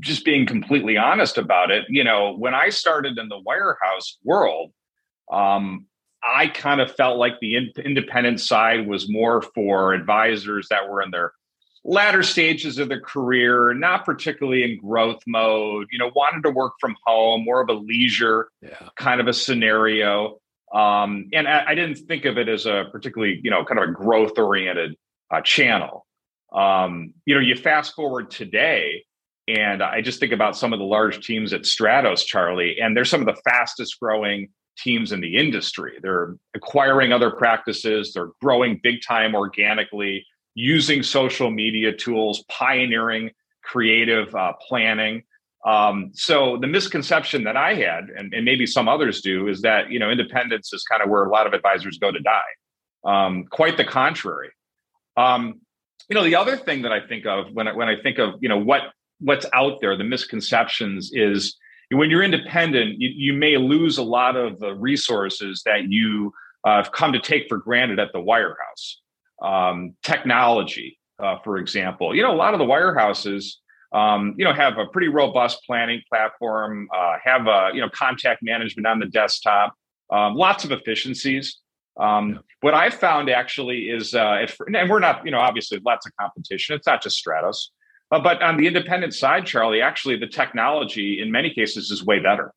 just 0.00 0.24
being 0.24 0.46
completely 0.46 0.96
honest 0.96 1.38
about 1.38 1.70
it. 1.70 1.84
You 1.88 2.04
know 2.04 2.34
when 2.36 2.54
i 2.54 2.70
started 2.70 3.18
in 3.18 3.28
the 3.28 3.40
wirehouse 3.40 4.16
world 4.24 4.72
um, 5.30 5.86
I 6.22 6.48
kind 6.48 6.80
of 6.80 6.94
felt 6.94 7.18
like 7.18 7.40
the 7.40 7.56
in- 7.56 7.72
independent 7.84 8.40
side 8.40 8.86
was 8.86 9.08
more 9.08 9.42
for 9.42 9.94
advisors 9.94 10.68
that 10.70 10.88
were 10.88 11.02
in 11.02 11.10
their 11.10 11.32
latter 11.84 12.22
stages 12.22 12.78
of 12.78 12.88
their 12.88 13.00
career, 13.00 13.72
not 13.72 14.04
particularly 14.04 14.64
in 14.64 14.78
growth 14.78 15.22
mode, 15.26 15.86
you 15.90 15.98
know, 15.98 16.10
wanted 16.14 16.42
to 16.42 16.50
work 16.50 16.74
from 16.80 16.96
home, 17.04 17.44
more 17.44 17.60
of 17.60 17.68
a 17.68 17.72
leisure 17.72 18.48
yeah. 18.60 18.88
kind 18.96 19.20
of 19.20 19.28
a 19.28 19.32
scenario. 19.32 20.38
Um, 20.72 21.28
and 21.32 21.48
I, 21.48 21.64
I, 21.68 21.74
didn't 21.74 21.96
think 22.06 22.26
of 22.26 22.36
it 22.36 22.46
as 22.46 22.66
a 22.66 22.84
particularly, 22.92 23.40
you 23.42 23.50
know, 23.50 23.64
kind 23.64 23.80
of 23.80 23.88
a 23.88 23.92
growth 23.92 24.38
oriented 24.38 24.96
uh, 25.30 25.40
channel. 25.40 26.06
Um, 26.52 27.14
you 27.24 27.34
know, 27.34 27.40
you 27.40 27.56
fast 27.56 27.94
forward 27.94 28.30
today, 28.30 29.04
and 29.46 29.82
I 29.82 30.02
just 30.02 30.20
think 30.20 30.32
about 30.32 30.58
some 30.58 30.74
of 30.74 30.78
the 30.78 30.84
large 30.84 31.24
teams 31.24 31.54
at 31.54 31.62
Stratos, 31.62 32.24
Charlie, 32.24 32.80
and 32.80 32.94
they're 32.94 33.06
some 33.06 33.26
of 33.26 33.26
the 33.26 33.40
fastest 33.48 33.98
growing 33.98 34.50
teams 34.78 35.12
in 35.12 35.20
the 35.20 35.36
industry. 35.36 35.98
They're 36.02 36.36
acquiring 36.54 37.12
other 37.12 37.30
practices, 37.30 38.12
they're 38.12 38.30
growing 38.40 38.80
big 38.82 39.00
time 39.06 39.34
organically, 39.34 40.26
using 40.54 41.02
social 41.02 41.50
media 41.50 41.92
tools, 41.92 42.44
pioneering 42.48 43.30
creative 43.62 44.34
uh, 44.34 44.52
planning. 44.66 45.22
Um, 45.64 46.10
so 46.14 46.56
the 46.56 46.66
misconception 46.66 47.44
that 47.44 47.56
I 47.56 47.74
had, 47.74 48.04
and, 48.16 48.32
and, 48.32 48.44
maybe 48.44 48.66
some 48.66 48.88
others 48.88 49.20
do, 49.20 49.48
is 49.48 49.60
that 49.62 49.90
you 49.90 49.98
know 49.98 50.10
independence 50.10 50.72
is 50.72 50.84
kind 50.84 51.02
of 51.02 51.10
where 51.10 51.24
a 51.24 51.30
lot 51.30 51.46
of 51.46 51.52
advisors 51.52 51.98
go 51.98 52.10
to 52.12 52.20
die. 52.20 52.40
Um, 53.04 53.44
quite 53.50 53.76
the 53.76 53.84
contrary. 53.84 54.50
Um, 55.16 55.60
you 56.08 56.14
know, 56.14 56.24
the 56.24 56.36
other 56.36 56.56
thing 56.56 56.82
that 56.82 56.92
I 56.92 57.06
think 57.06 57.26
of 57.26 57.52
when 57.52 57.68
I, 57.68 57.72
when 57.72 57.88
I 57.88 58.00
think 58.00 58.18
of 58.18 58.34
you 58.40 58.48
know 58.48 58.58
what 58.58 58.82
what's 59.20 59.46
out 59.52 59.80
there, 59.80 59.96
the 59.96 60.04
misconceptions 60.04 61.10
is 61.12 61.56
when 61.90 62.10
you're 62.10 62.22
independent, 62.22 63.00
you, 63.00 63.08
you 63.08 63.32
may 63.32 63.56
lose 63.56 63.98
a 63.98 64.02
lot 64.02 64.36
of 64.36 64.58
the 64.58 64.74
resources 64.74 65.62
that 65.64 65.84
you 65.88 66.32
uh, 66.64 66.76
have 66.82 66.92
come 66.92 67.12
to 67.12 67.20
take 67.20 67.48
for 67.48 67.58
granted 67.58 67.98
at 67.98 68.12
the 68.12 68.18
wirehouse. 68.18 68.96
Um, 69.40 69.94
technology, 70.02 70.98
uh, 71.22 71.36
for 71.44 71.58
example, 71.58 72.14
you 72.14 72.22
know, 72.22 72.32
a 72.32 72.36
lot 72.36 72.54
of 72.54 72.58
the 72.58 72.64
wirehouses, 72.64 73.52
um, 73.92 74.34
you 74.36 74.44
know, 74.44 74.52
have 74.52 74.78
a 74.78 74.86
pretty 74.86 75.08
robust 75.08 75.60
planning 75.64 76.02
platform, 76.08 76.88
uh, 76.94 77.16
have 77.22 77.46
a 77.46 77.70
you 77.72 77.80
know 77.80 77.88
contact 77.88 78.42
management 78.42 78.86
on 78.86 78.98
the 78.98 79.06
desktop, 79.06 79.74
um, 80.10 80.34
lots 80.34 80.64
of 80.64 80.72
efficiencies. 80.72 81.58
Um, 81.98 82.40
what 82.60 82.74
I've 82.74 82.94
found 82.94 83.28
actually 83.28 83.88
is, 83.90 84.14
uh, 84.14 84.46
and 84.72 84.88
we're 84.88 85.00
not, 85.00 85.24
you 85.24 85.32
know, 85.32 85.40
obviously 85.40 85.80
lots 85.84 86.06
of 86.06 86.12
competition. 86.20 86.76
It's 86.76 86.86
not 86.86 87.02
just 87.02 87.24
Stratos, 87.24 87.68
but 88.10 88.42
on 88.42 88.56
the 88.56 88.66
independent 88.66 89.14
side, 89.14 89.46
Charlie, 89.46 89.82
actually 89.82 90.16
the 90.16 90.26
technology 90.26 91.20
in 91.20 91.30
many 91.30 91.52
cases 91.52 91.90
is 91.90 92.04
way 92.04 92.20
better. 92.20 92.52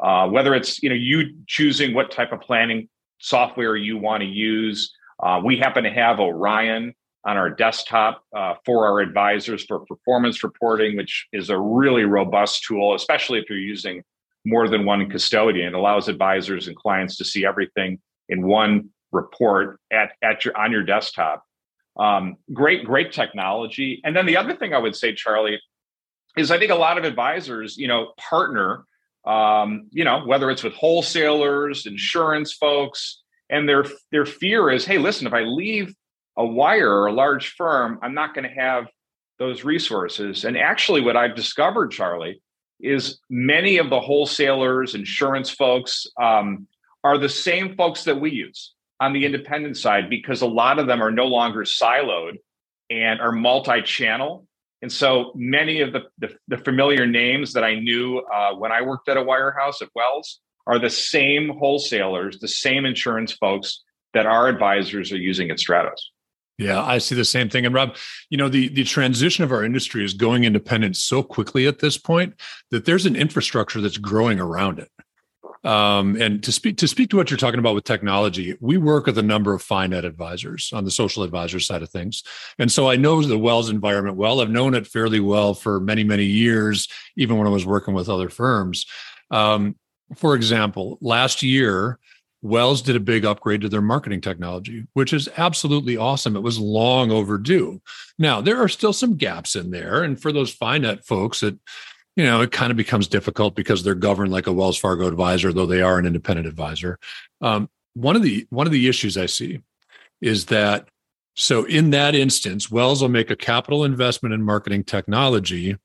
Uh, 0.00 0.28
whether 0.28 0.54
it's 0.54 0.82
you 0.82 0.88
know 0.88 0.94
you 0.94 1.36
choosing 1.46 1.94
what 1.94 2.10
type 2.10 2.32
of 2.32 2.40
planning 2.40 2.88
software 3.18 3.76
you 3.76 3.96
want 3.96 4.22
to 4.22 4.28
use, 4.28 4.92
uh, 5.22 5.40
we 5.44 5.56
happen 5.56 5.84
to 5.84 5.90
have 5.90 6.18
Orion 6.18 6.92
on 7.24 7.36
our 7.36 7.48
desktop 7.48 8.22
uh, 8.36 8.54
for 8.64 8.86
our 8.86 9.00
advisors 9.00 9.64
for 9.64 9.80
performance 9.86 10.44
reporting, 10.44 10.96
which 10.96 11.26
is 11.32 11.48
a 11.48 11.58
really 11.58 12.04
robust 12.04 12.64
tool, 12.64 12.94
especially 12.94 13.38
if 13.38 13.48
you're 13.48 13.58
using 13.58 14.02
more 14.44 14.68
than 14.68 14.84
one 14.84 15.08
custodian. 15.08 15.68
It 15.68 15.74
allows 15.74 16.08
advisors 16.08 16.68
and 16.68 16.76
clients 16.76 17.16
to 17.16 17.24
see 17.24 17.46
everything 17.46 17.98
in 18.28 18.46
one 18.46 18.90
report 19.12 19.78
at, 19.92 20.12
at 20.22 20.44
your 20.44 20.56
on 20.56 20.72
your 20.72 20.82
desktop. 20.82 21.43
Um, 21.96 22.36
great, 22.52 22.84
great 22.84 23.12
technology. 23.12 24.00
And 24.04 24.16
then 24.16 24.26
the 24.26 24.36
other 24.36 24.54
thing 24.56 24.74
I 24.74 24.78
would 24.78 24.96
say, 24.96 25.14
Charlie, 25.14 25.60
is 26.36 26.50
I 26.50 26.58
think 26.58 26.72
a 26.72 26.76
lot 26.76 26.98
of 26.98 27.04
advisors, 27.04 27.76
you 27.76 27.86
know, 27.86 28.12
partner, 28.18 28.84
um, 29.24 29.88
you 29.90 30.04
know, 30.04 30.24
whether 30.26 30.50
it's 30.50 30.62
with 30.62 30.74
wholesalers, 30.74 31.86
insurance 31.86 32.52
folks, 32.52 33.22
and 33.48 33.68
their 33.68 33.84
their 34.10 34.26
fear 34.26 34.70
is, 34.70 34.84
hey, 34.84 34.98
listen, 34.98 35.26
if 35.26 35.32
I 35.32 35.42
leave 35.42 35.94
a 36.36 36.44
wire 36.44 36.90
or 36.90 37.06
a 37.06 37.12
large 37.12 37.54
firm, 37.54 37.98
I'm 38.02 38.14
not 38.14 38.34
going 38.34 38.48
to 38.48 38.54
have 38.54 38.86
those 39.38 39.64
resources. 39.64 40.44
And 40.44 40.58
actually, 40.58 41.00
what 41.00 41.16
I've 41.16 41.36
discovered, 41.36 41.92
Charlie, 41.92 42.42
is 42.80 43.20
many 43.30 43.78
of 43.78 43.88
the 43.88 44.00
wholesalers, 44.00 44.94
insurance 44.94 45.50
folks, 45.50 46.06
um, 46.20 46.66
are 47.04 47.18
the 47.18 47.28
same 47.28 47.76
folks 47.76 48.04
that 48.04 48.20
we 48.20 48.30
use 48.32 48.73
on 49.00 49.12
the 49.12 49.24
independent 49.24 49.76
side 49.76 50.08
because 50.08 50.42
a 50.42 50.46
lot 50.46 50.78
of 50.78 50.86
them 50.86 51.02
are 51.02 51.10
no 51.10 51.26
longer 51.26 51.62
siloed 51.62 52.34
and 52.90 53.20
are 53.20 53.32
multi-channel. 53.32 54.46
And 54.82 54.92
so 54.92 55.32
many 55.34 55.80
of 55.80 55.92
the, 55.92 56.02
the, 56.18 56.36
the 56.48 56.58
familiar 56.58 57.06
names 57.06 57.54
that 57.54 57.64
I 57.64 57.74
knew 57.76 58.18
uh, 58.18 58.54
when 58.54 58.70
I 58.70 58.82
worked 58.82 59.08
at 59.08 59.16
a 59.16 59.22
wirehouse 59.22 59.80
at 59.82 59.88
Wells 59.94 60.40
are 60.66 60.78
the 60.78 60.90
same 60.90 61.50
wholesalers, 61.58 62.38
the 62.38 62.48
same 62.48 62.84
insurance 62.84 63.32
folks 63.32 63.82
that 64.12 64.26
our 64.26 64.48
advisors 64.48 65.12
are 65.12 65.18
using 65.18 65.50
at 65.50 65.58
Stratos. 65.58 66.00
Yeah, 66.56 66.82
I 66.82 66.98
see 66.98 67.14
the 67.14 67.24
same 67.24 67.48
thing. 67.48 67.66
And 67.66 67.74
Rob, 67.74 67.96
you 68.30 68.38
know, 68.38 68.48
the 68.48 68.68
the 68.68 68.84
transition 68.84 69.42
of 69.42 69.50
our 69.50 69.64
industry 69.64 70.04
is 70.04 70.14
going 70.14 70.44
independent 70.44 70.96
so 70.96 71.22
quickly 71.22 71.66
at 71.66 71.80
this 71.80 71.98
point 71.98 72.34
that 72.70 72.84
there's 72.84 73.06
an 73.06 73.16
infrastructure 73.16 73.80
that's 73.80 73.98
growing 73.98 74.38
around 74.38 74.78
it. 74.78 74.88
Um, 75.64 76.20
and 76.20 76.42
to 76.42 76.52
speak 76.52 76.76
to 76.78 76.88
speak 76.88 77.08
to 77.10 77.16
what 77.16 77.30
you're 77.30 77.38
talking 77.38 77.58
about 77.58 77.74
with 77.74 77.84
technology, 77.84 78.54
we 78.60 78.76
work 78.76 79.06
with 79.06 79.16
a 79.16 79.22
number 79.22 79.54
of 79.54 79.62
FiNet 79.62 80.04
advisors 80.04 80.70
on 80.74 80.84
the 80.84 80.90
social 80.90 81.22
advisor 81.22 81.58
side 81.58 81.82
of 81.82 81.90
things, 81.90 82.22
and 82.58 82.70
so 82.70 82.90
I 82.90 82.96
know 82.96 83.22
the 83.22 83.38
Wells 83.38 83.70
environment 83.70 84.16
well. 84.16 84.40
I've 84.40 84.50
known 84.50 84.74
it 84.74 84.86
fairly 84.86 85.20
well 85.20 85.54
for 85.54 85.80
many 85.80 86.04
many 86.04 86.26
years, 86.26 86.86
even 87.16 87.38
when 87.38 87.46
I 87.46 87.50
was 87.50 87.64
working 87.64 87.94
with 87.94 88.10
other 88.10 88.28
firms. 88.28 88.84
Um, 89.30 89.76
for 90.16 90.34
example, 90.34 90.98
last 91.00 91.42
year. 91.42 91.98
Wells 92.42 92.82
did 92.82 92.94
a 92.94 93.00
big 93.00 93.24
upgrade 93.24 93.62
to 93.62 93.70
their 93.70 93.80
marketing 93.80 94.20
technology, 94.20 94.86
which 94.92 95.14
is 95.14 95.30
absolutely 95.38 95.96
awesome. 95.96 96.36
It 96.36 96.42
was 96.42 96.58
long 96.58 97.10
overdue. 97.10 97.80
Now, 98.18 98.42
there 98.42 98.62
are 98.62 98.68
still 98.68 98.92
some 98.92 99.16
gaps 99.16 99.56
in 99.56 99.70
there. 99.70 100.02
And 100.02 100.20
for 100.20 100.30
those 100.30 100.54
FiNet 100.54 101.06
folks 101.06 101.40
that 101.40 101.58
you 102.16 102.24
know, 102.24 102.40
it 102.42 102.52
kind 102.52 102.70
of 102.70 102.76
becomes 102.76 103.08
difficult 103.08 103.54
because 103.54 103.82
they're 103.82 103.94
governed 103.94 104.32
like 104.32 104.46
a 104.46 104.52
Wells 104.52 104.78
Fargo 104.78 105.06
advisor, 105.06 105.52
though 105.52 105.66
they 105.66 105.82
are 105.82 105.98
an 105.98 106.06
independent 106.06 106.46
advisor. 106.46 106.98
Um, 107.40 107.68
one 107.94 108.16
of 108.16 108.22
the 108.22 108.46
one 108.50 108.66
of 108.66 108.72
the 108.72 108.88
issues 108.88 109.16
I 109.16 109.26
see 109.26 109.60
is 110.20 110.46
that 110.46 110.88
so 111.36 111.64
in 111.64 111.90
that 111.90 112.14
instance, 112.14 112.70
Wells 112.70 113.02
will 113.02 113.08
make 113.08 113.30
a 113.30 113.36
capital 113.36 113.84
investment 113.84 114.32
in 114.32 114.42
marketing 114.42 114.84
technology, 114.84 115.76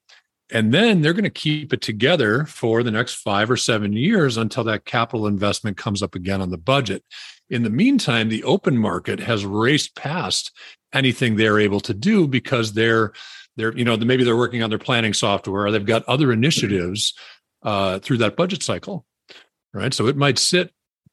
and 0.51 0.71
then 0.73 1.01
they're 1.01 1.13
going 1.13 1.23
to 1.23 1.29
keep 1.29 1.73
it 1.73 1.81
together 1.81 2.45
for 2.45 2.83
the 2.83 2.91
next 2.91 3.15
five 3.15 3.49
or 3.49 3.57
seven 3.57 3.93
years 3.93 4.37
until 4.37 4.63
that 4.65 4.85
capital 4.85 5.25
investment 5.25 5.77
comes 5.77 6.03
up 6.03 6.13
again 6.13 6.41
on 6.41 6.51
the 6.51 6.57
budget. 6.57 7.03
In 7.49 7.63
the 7.63 7.69
meantime, 7.71 8.29
the 8.29 8.43
open 8.43 8.77
market 8.77 9.19
has 9.19 9.45
raced 9.45 9.95
past 9.95 10.51
anything 10.93 11.35
they're 11.35 11.59
able 11.59 11.79
to 11.81 11.93
do 11.93 12.27
because 12.27 12.73
they're 12.73 13.11
they're 13.59 13.77
you 13.77 13.85
know 13.85 13.97
maybe 13.97 14.23
they're 14.23 14.37
working 14.37 14.63
on 14.63 14.69
their 14.69 14.79
planning 14.79 15.13
software 15.13 15.65
or 15.65 15.71
they've 15.71 15.85
got 15.85 16.03
other 16.07 16.31
initiatives 16.31 17.13
uh, 17.63 17.99
through 17.99 18.17
that 18.17 18.35
budget 18.35 18.63
cycle 18.63 19.05
right 19.73 19.93
so 19.93 20.07
it 20.07 20.17
might 20.17 20.39
sit 20.39 20.71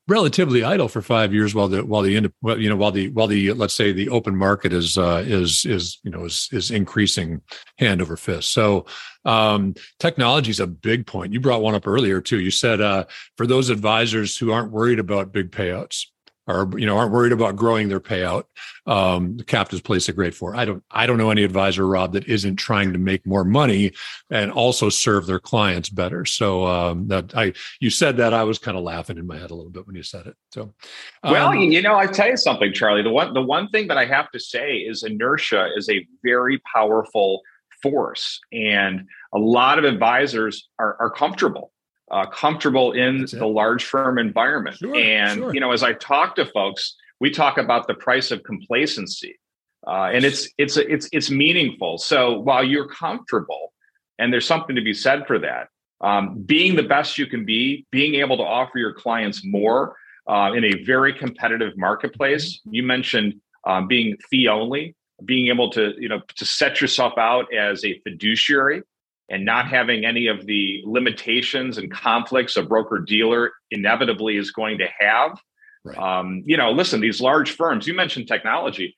relatively 0.09 0.63
idle 0.63 0.89
for 0.89 1.03
five 1.03 1.33
years 1.33 1.55
while 1.55 1.69
the 1.69 1.85
while 1.85 2.03
the 2.03 2.13
you 2.13 2.21
know 2.21 2.77
while 2.77 2.93
the 2.93 3.09
while 3.11 3.27
the 3.27 3.53
let's 3.53 3.75
say 3.75 3.93
the 3.93 4.09
open 4.09 4.37
market 4.37 4.73
is 4.73 4.97
uh, 4.97 5.23
is 5.27 5.65
is 5.65 5.99
you 6.03 6.11
know 6.11 6.25
is 6.25 6.49
is 6.53 6.71
increasing 6.71 7.41
hand 7.79 8.01
over 8.01 8.17
fist. 8.17 8.53
So 8.53 8.87
um, 9.25 9.75
technology 9.99 10.51
is 10.51 10.61
a 10.61 10.67
big 10.67 11.07
point. 11.07 11.33
You 11.33 11.41
brought 11.41 11.63
one 11.63 11.75
up 11.75 11.87
earlier 11.87 12.21
too. 12.21 12.41
You 12.41 12.51
said 12.51 12.81
uh, 12.81 13.05
for 13.37 13.47
those 13.47 13.69
advisors 13.71 14.37
who 14.37 14.53
aren't 14.53 14.73
worried 14.73 14.99
about 14.99 15.33
big 15.33 15.51
payouts, 15.51 16.07
or 16.47 16.71
you 16.77 16.87
know 16.87 16.97
aren't 16.97 17.13
worried 17.13 17.33
about 17.33 17.57
growing 17.57 17.89
their 17.89 18.01
payout 18.01 18.45
um, 18.87 19.37
the 19.37 19.45
captives 19.45 19.83
place 19.83 20.09
a 20.09 20.13
great 20.13 20.35
for 20.35 20.55
i 20.55 20.65
don't 20.65 20.83
i 20.91 21.07
don't 21.07 21.19
know 21.19 21.31
any 21.31 21.43
advisor 21.43 21.87
rob 21.87 22.13
that 22.13 22.27
isn't 22.29 22.57
trying 22.57 22.93
to 22.93 22.99
make 22.99 23.27
more 23.27 23.45
money 23.45 23.93
and 24.31 24.51
also 24.51 24.89
serve 24.89 25.27
their 25.27 25.39
clients 25.39 25.89
better. 25.89 26.25
So 26.25 26.67
um, 26.67 27.09
that 27.09 27.37
i 27.37 27.53
you 27.81 27.91
said 27.91 28.17
that 28.19 28.33
i 28.33 28.45
was 28.45 28.59
kind 28.59 28.77
of 28.77 28.85
laughing 28.85 29.19
in 29.19 29.27
my 29.27 29.37
head 29.37 29.51
a 29.51 29.55
little 29.55 29.71
bit 29.71 29.87
when 29.87 29.97
you 29.97 30.03
said 30.03 30.27
it 30.27 30.37
so 30.51 30.75
um, 31.23 31.33
well 31.33 31.55
you 31.55 31.83
know 31.83 31.97
i 31.97 32.07
tell 32.07 32.29
you 32.29 32.37
something 32.37 32.73
charlie 32.73 33.03
the 33.03 33.11
one 33.11 33.35
the 33.35 33.43
one 33.43 33.69
thing 33.69 33.89
that 33.89 33.99
i 33.99 34.05
have 34.05 34.31
to 34.31 34.41
say 34.41 34.77
is 34.77 35.03
inertia 35.03 35.69
is 35.77 35.89
a 35.89 36.07
very 36.23 36.61
powerful 36.73 37.43
force 37.83 38.41
and 38.53 39.07
a 39.35 39.39
lot 39.39 39.79
of 39.79 39.85
advisors 39.85 40.69
are, 40.79 40.97
are 41.01 41.11
comfortable 41.11 41.73
uh, 42.11 42.27
comfortable 42.27 42.93
in 42.93 43.27
the 43.33 43.47
large 43.47 43.85
firm 43.85 44.19
environment. 44.19 44.77
Sure, 44.77 44.95
and 44.95 45.39
sure. 45.39 45.55
you 45.55 45.61
know, 45.61 45.73
as 45.73 45.83
I 45.83 45.93
talk 45.95 46.37
to 46.37 46.47
folks, 46.47 46.95
we 47.21 47.31
talk 47.31 47.59
about 47.59 47.87
the 47.87 47.95
price 47.95 48.31
of 48.31 48.43
complacency, 48.43 49.39
uh, 49.87 50.11
and 50.13 50.25
it's 50.25 50.49
it's 50.59 50.77
it's 50.77 51.09
it's 51.13 51.31
meaningful. 51.31 51.99
So 51.99 52.39
while 52.41 52.63
you're 52.63 52.89
comfortable, 52.89 53.73
and 54.19 54.33
there's 54.33 54.47
something 54.47 54.77
to 54.77 54.83
be 54.83 54.95
said 54.95 55.27
for 55.27 55.39
that, 55.41 55.69
um, 56.01 56.43
being 56.43 56.77
the 56.77 56.83
best 56.83 57.19
you 57.19 57.27
can 57.27 57.45
be, 57.45 57.87
being 57.91 58.17
able 58.17 58.37
to 58.37 58.45
offer 58.45 58.79
your 58.79 58.93
clients 58.93 59.45
more 59.45 59.97
uh, 60.29 60.53
in 60.55 60.65
a 60.65 60.85
very 60.85 61.13
competitive 61.13 61.77
marketplace. 61.77 62.59
Mm-hmm. 62.59 62.75
You 62.75 62.83
mentioned 62.83 63.35
um, 63.67 63.89
being 63.89 64.17
fee 64.31 64.49
only, 64.49 64.95
being 65.25 65.49
able 65.49 65.71
to 65.71 65.95
you 65.99 66.09
know 66.09 66.21
to 66.37 66.45
set 66.45 66.81
yourself 66.81 67.15
out 67.19 67.53
as 67.53 67.85
a 67.85 67.99
fiduciary 68.01 68.83
and 69.29 69.45
not 69.45 69.69
having 69.69 70.05
any 70.05 70.29
of 70.29 70.47
the 70.47 70.83
limitations 70.87 71.79
and 71.79 71.91
conflicts 71.91 72.57
a 72.57 72.63
broker 72.63 72.99
dealer 72.99 73.53
inevitably 73.71 74.37
is 74.37 74.51
going 74.51 74.79
to 74.79 74.87
have. 74.99 75.39
Right. 75.85 75.99
Um, 75.99 76.43
you 76.47 76.57
know, 76.57 76.71
listen, 76.71 77.01
these 77.01 77.21
large 77.21 77.53
firms, 77.53 77.87
you 77.87 77.95
mentioned 77.95 78.29
technology, 78.29 78.95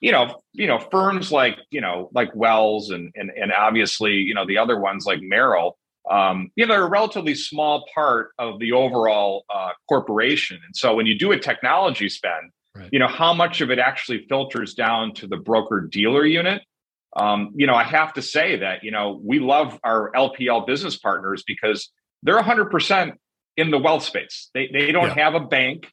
you 0.00 0.10
know, 0.10 0.40
you 0.52 0.66
know, 0.66 0.78
firms 0.78 1.30
like, 1.30 1.58
you 1.70 1.80
know, 1.80 2.10
like 2.12 2.34
Wells 2.34 2.90
and 2.90 3.12
and 3.14 3.30
and 3.30 3.52
obviously, 3.52 4.14
you 4.14 4.34
know, 4.34 4.46
the 4.46 4.58
other 4.58 4.78
ones 4.78 5.06
like 5.06 5.20
Merrill, 5.22 5.78
um, 6.10 6.50
you 6.56 6.66
know, 6.66 6.74
they're 6.74 6.86
a 6.86 6.90
relatively 6.90 7.34
small 7.34 7.84
part 7.94 8.30
of 8.38 8.58
the 8.58 8.72
overall 8.72 9.44
uh, 9.54 9.70
corporation. 9.88 10.58
And 10.64 10.74
so 10.74 10.94
when 10.94 11.06
you 11.06 11.16
do 11.16 11.30
a 11.32 11.38
technology 11.38 12.08
spend, 12.08 12.50
right. 12.74 12.88
you 12.90 12.98
know, 12.98 13.06
how 13.06 13.32
much 13.32 13.60
of 13.60 13.70
it 13.70 13.78
actually 13.78 14.26
filters 14.28 14.74
down 14.74 15.14
to 15.14 15.28
the 15.28 15.36
broker 15.36 15.88
dealer 15.90 16.26
unit 16.26 16.62
um, 17.16 17.52
you 17.54 17.66
know, 17.66 17.74
I 17.74 17.84
have 17.84 18.14
to 18.14 18.22
say 18.22 18.56
that, 18.56 18.84
you 18.84 18.90
know, 18.90 19.20
we 19.22 19.38
love 19.38 19.78
our 19.84 20.10
LPL 20.12 20.66
business 20.66 20.96
partners 20.96 21.42
because 21.46 21.90
they're 22.22 22.40
100% 22.40 23.12
in 23.56 23.70
the 23.70 23.78
wealth 23.78 24.04
space. 24.04 24.50
They 24.54 24.68
they 24.72 24.92
don't 24.92 25.08
yeah. 25.08 25.24
have 25.24 25.34
a 25.34 25.40
bank, 25.40 25.92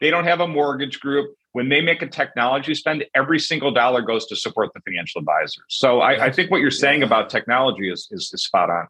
they 0.00 0.10
don't 0.10 0.24
have 0.24 0.40
a 0.40 0.48
mortgage 0.48 1.00
group. 1.00 1.34
When 1.52 1.68
they 1.68 1.82
make 1.82 2.00
a 2.00 2.08
technology 2.08 2.74
spend, 2.74 3.04
every 3.14 3.38
single 3.38 3.72
dollar 3.72 4.00
goes 4.00 4.26
to 4.28 4.36
support 4.36 4.70
the 4.74 4.80
financial 4.80 5.18
advisors. 5.18 5.64
So 5.68 6.00
I, 6.00 6.26
I 6.26 6.32
think 6.32 6.50
what 6.50 6.62
you're 6.62 6.70
saying 6.70 7.02
about 7.02 7.28
technology 7.28 7.90
is, 7.90 8.08
is, 8.10 8.30
is 8.32 8.42
spot 8.42 8.70
on. 8.70 8.86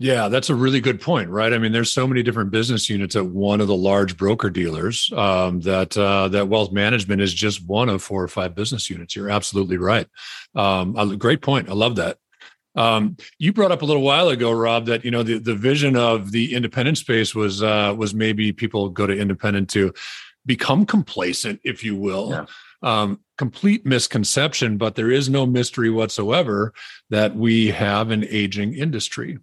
Yeah, 0.00 0.28
that's 0.28 0.50
a 0.50 0.54
really 0.54 0.80
good 0.80 1.00
point, 1.00 1.30
right? 1.30 1.52
I 1.52 1.58
mean, 1.58 1.70
there's 1.70 1.92
so 1.92 2.06
many 2.06 2.24
different 2.24 2.50
business 2.50 2.90
units 2.90 3.14
at 3.14 3.26
one 3.26 3.60
of 3.60 3.68
the 3.68 3.76
large 3.76 4.16
broker 4.16 4.50
dealers 4.50 5.12
um, 5.12 5.60
that 5.60 5.96
uh, 5.96 6.28
that 6.28 6.48
wealth 6.48 6.72
management 6.72 7.22
is 7.22 7.32
just 7.32 7.64
one 7.64 7.88
of 7.88 8.02
four 8.02 8.22
or 8.22 8.28
five 8.28 8.56
business 8.56 8.90
units. 8.90 9.14
You're 9.14 9.30
absolutely 9.30 9.76
right. 9.76 10.08
Um, 10.56 10.96
a 10.96 11.16
great 11.16 11.42
point. 11.42 11.68
I 11.68 11.74
love 11.74 11.96
that. 11.96 12.18
Um, 12.74 13.16
you 13.38 13.52
brought 13.52 13.70
up 13.70 13.82
a 13.82 13.84
little 13.84 14.02
while 14.02 14.30
ago, 14.30 14.50
Rob, 14.50 14.86
that 14.86 15.04
you 15.04 15.12
know 15.12 15.22
the, 15.22 15.38
the 15.38 15.54
vision 15.54 15.96
of 15.96 16.32
the 16.32 16.54
independent 16.54 16.98
space 16.98 17.32
was 17.32 17.62
uh, 17.62 17.94
was 17.96 18.14
maybe 18.14 18.52
people 18.52 18.88
go 18.88 19.06
to 19.06 19.16
independent 19.16 19.70
to 19.70 19.94
become 20.44 20.86
complacent, 20.86 21.60
if 21.62 21.84
you 21.84 21.94
will. 21.94 22.30
Yeah. 22.30 22.46
Um, 22.82 23.20
complete 23.38 23.86
misconception, 23.86 24.76
but 24.76 24.96
there 24.96 25.10
is 25.10 25.30
no 25.30 25.46
mystery 25.46 25.88
whatsoever 25.88 26.74
that 27.10 27.34
we 27.34 27.68
have 27.68 28.10
an 28.10 28.26
aging 28.28 28.74
industry 28.74 29.38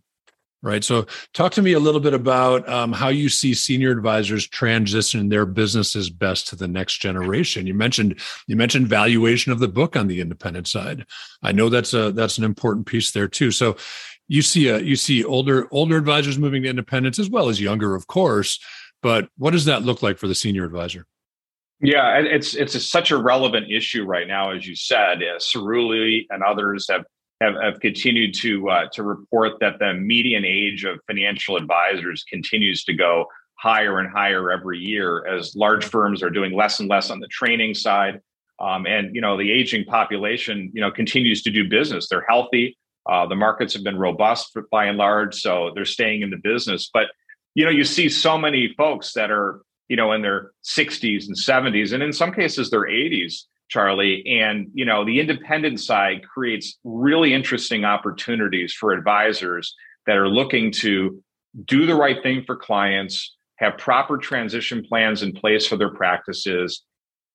right? 0.62 0.84
So, 0.84 1.06
talk 1.34 1.52
to 1.54 1.62
me 1.62 1.74
a 1.74 1.80
little 1.80 2.02
bit 2.02 2.14
about 2.14 2.68
um, 2.70 2.92
how 2.94 3.10
you 3.10 3.30
see 3.30 3.54
senior 3.54 3.92
advisors 3.92 4.48
transition 4.48 5.30
their 5.30 5.46
businesses 5.46 6.10
best 6.10 6.48
to 6.48 6.56
the 6.56 6.68
next 6.68 7.00
generation. 7.00 7.68
You 7.68 7.74
mentioned 7.74 8.20
you 8.48 8.56
mentioned 8.56 8.88
valuation 8.88 9.52
of 9.52 9.60
the 9.60 9.68
book 9.68 9.96
on 9.96 10.08
the 10.08 10.22
independent 10.22 10.68
side. 10.68 11.06
I 11.42 11.52
know 11.52 11.70
that's 11.70 11.94
a 11.94 12.12
that's 12.12 12.38
an 12.38 12.44
important 12.44 12.86
piece 12.86 13.12
there 13.12 13.28
too. 13.28 13.52
So, 13.52 13.78
you 14.28 14.42
see 14.42 14.70
a 14.70 14.80
you 14.80 14.96
see 14.96 15.24
older 15.24 15.68
older 15.72 15.98
advisors 15.98 16.38
moving 16.38 16.64
to 16.64 16.70
independence 16.70 17.20
as 17.20 17.30
well 17.30 17.50
as 17.50 17.60
younger, 17.60 17.96
of 17.96 18.08
course. 18.08 18.60
But 19.02 19.30
what 19.38 19.52
does 19.52 19.66
that 19.66 19.84
look 19.84 20.04
like 20.04 20.18
for 20.18 20.28
the 20.28 20.36
senior 20.36 20.64
advisor? 20.64 21.06
Yeah, 21.82 22.20
it's 22.20 22.54
it's 22.56 22.76
a, 22.76 22.80
such 22.80 23.10
a 23.10 23.18
relevant 23.18 23.72
issue 23.72 24.06
right 24.06 24.28
now, 24.28 24.52
as 24.52 24.68
you 24.68 24.76
said. 24.76 25.18
Uh, 25.18 25.40
Cerulli 25.40 26.28
and 26.30 26.44
others 26.44 26.88
have 26.90 27.06
have, 27.42 27.56
have 27.62 27.80
continued 27.80 28.34
to 28.36 28.70
uh, 28.70 28.88
to 28.94 29.04
report 29.04 29.54
that 29.60 29.80
the 29.80 29.94
median 29.94 30.46
age 30.46 30.86
of 30.86 31.00
financial 31.08 31.58
advisors 31.58 32.24
continues 32.30 32.84
to 32.86 32.94
go 32.94 33.26
higher 33.56 34.00
and 34.00 34.10
higher 34.12 34.52
every 34.52 34.80
year 34.80 35.26
as 35.28 35.56
large 35.56 35.86
firms 35.86 36.24
are 36.24 36.30
doing 36.30 36.54
less 36.54 36.80
and 36.80 36.90
less 36.90 37.10
on 37.10 37.20
the 37.20 37.28
training 37.28 37.74
side. 37.74 38.20
Um, 38.60 38.86
and 38.86 39.16
you 39.16 39.22
know 39.22 39.38
the 39.38 39.52
aging 39.52 39.86
population 39.86 40.72
you 40.74 40.82
know 40.82 40.92
continues 40.92 41.42
to 41.44 41.52
do 41.52 41.68
business. 41.68 42.08
They're 42.08 42.26
healthy. 42.28 42.78
Uh, 43.10 43.26
the 43.26 43.36
markets 43.36 43.74
have 43.74 43.84
been 43.84 43.98
robust 43.98 44.56
by 44.72 44.86
and 44.86 44.98
large 44.98 45.34
so 45.36 45.72
they're 45.74 45.86
staying 45.86 46.22
in 46.22 46.30
the 46.30 46.38
business. 46.38 46.90
But 46.94 47.08
you 47.56 47.66
know 47.66 47.72
you 47.72 47.84
see 47.84 48.08
so 48.08 48.38
many 48.38 48.74
folks 48.78 49.14
that 49.14 49.32
are 49.32 49.62
you 49.90 49.96
know 49.96 50.12
in 50.12 50.22
their 50.22 50.52
60s 50.64 51.28
and 51.28 51.36
70s 51.36 51.92
and 51.92 52.04
in 52.04 52.14
some 52.14 52.32
cases 52.32 52.70
their 52.70 52.86
80s 52.86 53.46
Charlie. 53.72 54.24
And, 54.28 54.68
you 54.74 54.84
know, 54.84 55.06
the 55.06 55.20
independent 55.20 55.80
side 55.80 56.28
creates 56.28 56.78
really 56.84 57.34
interesting 57.34 57.86
opportunities 57.86 58.74
for 58.74 58.92
advisors 58.92 59.74
that 60.06 60.18
are 60.18 60.28
looking 60.28 60.72
to 60.72 61.24
do 61.66 61.86
the 61.86 61.96
right 61.96 62.22
thing 62.22 62.44
for 62.46 62.58
clients, 62.58 63.36
have 63.56 63.78
proper 63.78 64.18
transition 64.18 64.84
plans 64.84 65.24
in 65.24 65.32
place 65.32 65.66
for 65.66 65.78
their 65.78 65.90
practices, 65.90 66.84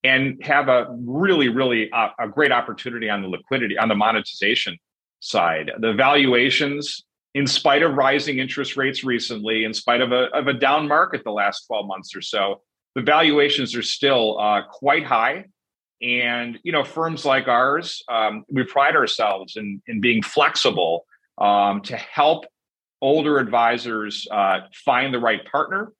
and 0.05 0.39
have 0.45 0.69
a 0.69 0.87
really, 0.91 1.49
really 1.49 1.91
uh, 1.91 2.09
a 2.21 2.29
great 2.29 2.53
opportunity 2.53 3.09
on 3.09 3.23
the 3.23 3.29
liquidity, 3.29 3.79
on 3.79 3.89
the 3.89 3.95
monetization 3.95 4.77
side. 5.21 5.71
The 5.79 5.95
valuations, 5.95 7.03
in 7.35 7.47
spite 7.47 7.83
of 7.83 7.95
rising 7.95 8.39
interest 8.39 8.77
rates 8.77 9.05
recently, 9.05 9.65
in 9.65 9.73
spite 9.73 10.03
of 10.03 10.13
a, 10.13 10.25
of 10.37 10.49
a 10.49 10.53
down 10.53 10.87
market 10.87 11.25
the 11.25 11.33
last 11.33 11.67
12 11.67 11.87
months 11.87 12.15
or 12.15 12.21
so, 12.21 12.61
the 12.95 13.03
valuations 13.03 13.75
are 13.75 13.83
still 13.83 14.39
uh, 14.39 14.63
quite 14.71 15.05
high 15.05 15.47
and 16.03 16.59
you 16.63 16.73
know, 16.73 16.85
firms 16.85 17.25
like 17.25 17.49
ours, 17.49 18.03
um, 18.09 18.45
we 18.49 18.65
pride 18.65 18.97
ourselves 18.97 19.57
in 19.57 19.83
in 19.87 20.01
being 20.01 20.23
flexible 20.23 21.07
um, 21.39 21.81
to 21.83 21.97
help 21.97 22.45
older 23.03 23.39
advisors 23.39 24.27
uh, 24.31 24.61
find 24.85 25.13
the 25.13 25.19
right 25.19 25.45
partner, 25.51 25.93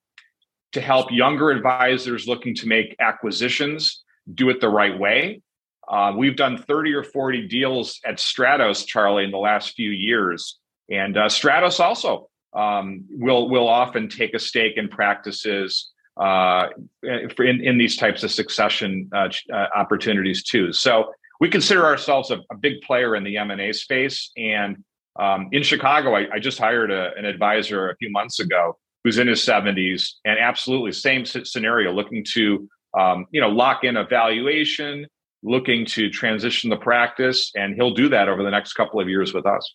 to 0.73 0.81
help 0.81 1.11
younger 1.11 1.51
advisors 1.51 2.27
looking 2.27 2.55
to 2.55 2.67
make 2.67 2.95
acquisitions 2.99 4.03
do 4.33 4.49
it 4.49 4.59
the 4.59 4.69
right 4.69 4.97
way. 4.97 5.41
Uh, 5.87 6.13
we've 6.15 6.35
done 6.35 6.57
30 6.57 6.93
or 6.93 7.03
40 7.03 7.47
deals 7.47 7.99
at 8.05 8.17
Stratos, 8.17 8.85
Charlie, 8.85 9.23
in 9.23 9.31
the 9.31 9.37
last 9.37 9.73
few 9.73 9.89
years. 9.89 10.59
And 10.89 11.17
uh, 11.17 11.27
Stratos 11.27 11.79
also 11.79 12.29
um, 12.53 13.05
will, 13.09 13.49
will 13.49 13.69
often 13.69 14.09
take 14.09 14.33
a 14.33 14.39
stake 14.39 14.75
in 14.75 14.89
practices 14.89 15.91
uh, 16.19 16.67
in, 17.03 17.61
in 17.61 17.77
these 17.77 17.95
types 17.95 18.23
of 18.23 18.31
succession 18.31 19.09
uh, 19.15 19.29
uh, 19.53 19.67
opportunities 19.75 20.43
too. 20.43 20.73
So 20.73 21.11
we 21.39 21.49
consider 21.49 21.85
ourselves 21.85 22.31
a, 22.31 22.39
a 22.51 22.57
big 22.59 22.81
player 22.81 23.15
in 23.15 23.23
the 23.23 23.37
M&A 23.37 23.73
space. 23.73 24.31
And 24.37 24.83
um, 25.19 25.49
in 25.51 25.63
Chicago, 25.63 26.15
I, 26.15 26.27
I 26.33 26.39
just 26.39 26.57
hired 26.57 26.91
a, 26.91 27.11
an 27.15 27.25
advisor 27.25 27.89
a 27.89 27.95
few 27.97 28.11
months 28.11 28.39
ago 28.39 28.77
who's 29.03 29.19
in 29.19 29.27
his 29.27 29.39
70s 29.41 30.13
and 30.25 30.37
absolutely 30.39 30.91
same 30.91 31.25
scenario, 31.25 31.93
looking 31.93 32.25
to 32.33 32.67
um, 32.97 33.25
you 33.31 33.41
know 33.41 33.49
lock 33.49 33.83
in 33.83 33.97
a 33.97 34.05
valuation, 34.05 35.05
looking 35.43 35.85
to 35.85 36.09
transition 36.09 36.69
the 36.69 36.77
practice, 36.77 37.51
and 37.55 37.75
he'll 37.75 37.93
do 37.93 38.09
that 38.09 38.27
over 38.27 38.43
the 38.43 38.51
next 38.51 38.73
couple 38.73 38.99
of 38.99 39.07
years 39.07 39.33
with 39.33 39.45
us. 39.45 39.73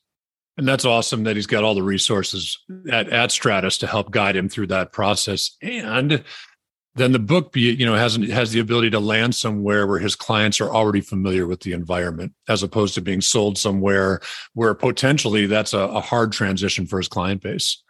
And 0.58 0.68
that's 0.68 0.84
awesome 0.84 1.24
that 1.24 1.36
he's 1.36 1.46
got 1.46 1.64
all 1.64 1.74
the 1.74 1.82
resources 1.82 2.58
at, 2.90 3.08
at 3.08 3.30
Stratos 3.30 3.78
to 3.80 3.86
help 3.86 4.10
guide 4.10 4.36
him 4.36 4.48
through 4.48 4.66
that 4.68 4.92
process. 4.92 5.56
And 5.62 6.22
then 6.94 7.12
the 7.12 7.18
book, 7.18 7.52
be, 7.52 7.60
you 7.72 7.86
know, 7.86 7.94
has 7.94 8.16
has 8.16 8.52
the 8.52 8.60
ability 8.60 8.90
to 8.90 9.00
land 9.00 9.34
somewhere 9.34 9.86
where 9.86 9.98
his 9.98 10.14
clients 10.14 10.60
are 10.60 10.70
already 10.70 11.00
familiar 11.00 11.46
with 11.46 11.60
the 11.60 11.72
environment, 11.72 12.34
as 12.48 12.62
opposed 12.62 12.94
to 12.94 13.00
being 13.00 13.22
sold 13.22 13.56
somewhere 13.56 14.20
where 14.52 14.74
potentially 14.74 15.46
that's 15.46 15.72
a, 15.72 15.78
a 15.78 16.00
hard 16.00 16.32
transition 16.32 16.86
for 16.86 16.98
his 16.98 17.08
client 17.08 17.40
base. 17.40 17.82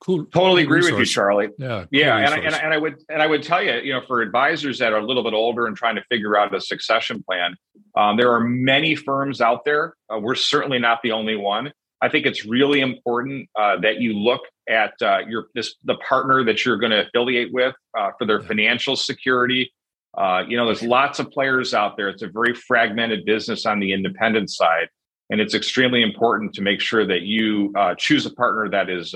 Cool. 0.00 0.26
Totally 0.26 0.62
agree 0.62 0.78
resource. 0.78 0.92
with 0.92 1.00
you, 1.00 1.06
Charlie. 1.06 1.48
Yeah. 1.58 1.84
Yeah. 1.90 2.16
And 2.16 2.28
I, 2.28 2.36
and 2.38 2.54
I, 2.54 2.58
and, 2.58 2.74
I, 2.74 2.78
would, 2.78 2.96
and 3.08 3.22
I 3.22 3.26
would 3.26 3.42
tell 3.42 3.62
you, 3.62 3.74
you 3.74 3.92
know, 3.92 4.00
for 4.06 4.20
advisors 4.20 4.78
that 4.78 4.92
are 4.92 4.98
a 4.98 5.06
little 5.06 5.22
bit 5.22 5.34
older 5.34 5.66
and 5.66 5.76
trying 5.76 5.96
to 5.96 6.04
figure 6.10 6.36
out 6.36 6.54
a 6.54 6.60
succession 6.60 7.22
plan, 7.22 7.56
um, 7.96 8.16
there 8.16 8.32
are 8.32 8.40
many 8.40 8.94
firms 8.94 9.40
out 9.40 9.64
there. 9.64 9.94
Uh, 10.12 10.18
we're 10.18 10.34
certainly 10.34 10.78
not 10.78 11.00
the 11.02 11.12
only 11.12 11.36
one. 11.36 11.72
I 12.02 12.08
think 12.08 12.26
it's 12.26 12.44
really 12.44 12.80
important 12.80 13.48
uh, 13.56 13.78
that 13.80 14.00
you 14.00 14.14
look 14.14 14.40
at 14.68 14.94
uh, 15.00 15.20
your 15.28 15.46
this 15.54 15.76
the 15.84 15.94
partner 15.96 16.44
that 16.44 16.64
you're 16.64 16.76
going 16.76 16.90
to 16.90 17.06
affiliate 17.06 17.52
with 17.52 17.74
uh, 17.96 18.10
for 18.18 18.26
their 18.26 18.40
financial 18.40 18.96
security. 18.96 19.72
Uh, 20.18 20.42
you 20.46 20.56
know, 20.56 20.66
there's 20.66 20.82
lots 20.82 21.20
of 21.20 21.30
players 21.30 21.72
out 21.72 21.96
there. 21.96 22.08
It's 22.08 22.22
a 22.22 22.28
very 22.28 22.54
fragmented 22.54 23.24
business 23.24 23.66
on 23.66 23.78
the 23.78 23.92
independent 23.92 24.50
side, 24.50 24.88
and 25.30 25.40
it's 25.40 25.54
extremely 25.54 26.02
important 26.02 26.52
to 26.54 26.62
make 26.62 26.80
sure 26.80 27.06
that 27.06 27.22
you 27.22 27.72
uh, 27.76 27.94
choose 27.96 28.26
a 28.26 28.30
partner 28.34 28.68
that 28.70 28.90
is 28.90 29.14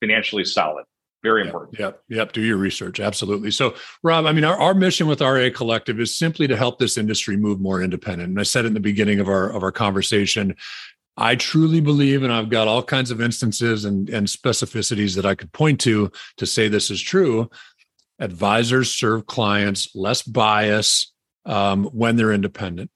financially 0.00 0.44
solid. 0.44 0.84
Very 1.22 1.42
important. 1.44 1.78
Yep, 1.80 2.02
yep. 2.08 2.32
Do 2.32 2.40
your 2.40 2.58
research. 2.58 3.00
Absolutely. 3.00 3.50
So, 3.50 3.74
Rob, 4.04 4.24
I 4.24 4.32
mean, 4.32 4.44
our, 4.44 4.56
our 4.56 4.72
mission 4.72 5.08
with 5.08 5.20
RIA 5.20 5.50
Collective 5.50 5.98
is 5.98 6.16
simply 6.16 6.46
to 6.46 6.56
help 6.56 6.78
this 6.78 6.96
industry 6.96 7.36
move 7.36 7.60
more 7.60 7.82
independent. 7.82 8.30
And 8.30 8.38
I 8.38 8.44
said 8.44 8.64
it 8.64 8.68
in 8.68 8.74
the 8.74 8.80
beginning 8.80 9.18
of 9.18 9.28
our 9.28 9.50
of 9.50 9.64
our 9.64 9.72
conversation, 9.72 10.54
I 11.16 11.34
truly 11.34 11.80
believe, 11.80 12.22
and 12.22 12.32
I've 12.32 12.50
got 12.50 12.68
all 12.68 12.84
kinds 12.84 13.10
of 13.10 13.20
instances 13.20 13.84
and, 13.84 14.08
and 14.08 14.28
specificities 14.28 15.16
that 15.16 15.26
I 15.26 15.34
could 15.34 15.52
point 15.52 15.80
to 15.80 16.12
to 16.36 16.46
say 16.46 16.68
this 16.68 16.90
is 16.90 17.02
true. 17.02 17.50
Advisors 18.20 18.92
serve 18.94 19.26
clients 19.26 19.94
less 19.96 20.22
bias 20.22 21.12
um, 21.44 21.86
when 21.86 22.14
they're 22.14 22.32
independent. 22.32 22.92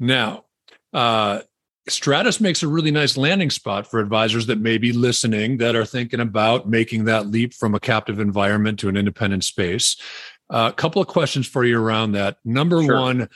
Now, 0.00 0.46
uh, 0.92 1.42
Stratos 1.90 2.40
makes 2.40 2.62
a 2.62 2.68
really 2.68 2.92
nice 2.92 3.16
landing 3.16 3.50
spot 3.50 3.90
for 3.90 3.98
advisors 3.98 4.46
that 4.46 4.60
may 4.60 4.78
be 4.78 4.92
listening 4.92 5.56
that 5.56 5.74
are 5.74 5.84
thinking 5.84 6.20
about 6.20 6.68
making 6.68 7.04
that 7.04 7.26
leap 7.26 7.54
from 7.54 7.74
a 7.74 7.80
captive 7.80 8.20
environment 8.20 8.78
to 8.80 8.88
an 8.88 8.96
independent 8.96 9.42
space. 9.42 9.96
A 10.50 10.54
uh, 10.54 10.70
couple 10.72 11.02
of 11.02 11.08
questions 11.08 11.46
for 11.46 11.64
you 11.64 11.80
around 11.80 12.12
that. 12.12 12.36
Number 12.44 12.82
sure. 12.84 13.00
one, 13.00 13.28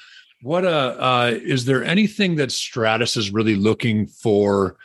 what 0.42 0.64
uh, 0.64 0.96
uh, 0.98 1.38
is 1.42 1.64
there 1.64 1.82
anything 1.82 2.36
that 2.36 2.50
Stratos 2.50 3.16
is 3.16 3.32
really 3.32 3.56
looking 3.56 4.06
for 4.06 4.76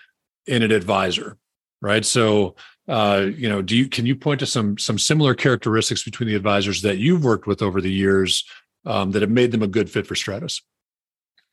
in 0.48 0.64
an 0.64 0.72
advisor? 0.72 1.38
Right. 1.82 2.06
So, 2.06 2.56
uh, 2.88 3.28
you 3.36 3.50
know, 3.50 3.62
do 3.62 3.76
you 3.76 3.88
can 3.88 4.06
you 4.06 4.16
point 4.16 4.40
to 4.40 4.46
some 4.46 4.78
some 4.78 4.98
similar 4.98 5.36
characteristics 5.36 6.04
between 6.04 6.30
the 6.30 6.36
advisors 6.36 6.82
that 6.84 6.98
you've 6.98 7.24
worked 7.24 7.48
with 7.48 7.62
over 7.62 7.82
the 7.82 7.92
years 7.92 8.44
um, 8.86 9.12
that 9.12 9.22
have 9.22 9.32
made 9.32 9.52
them 9.52 9.62
a 9.62 9.68
good 9.68 9.90
fit 9.90 10.08
for 10.08 10.16
Stratos? 10.16 10.62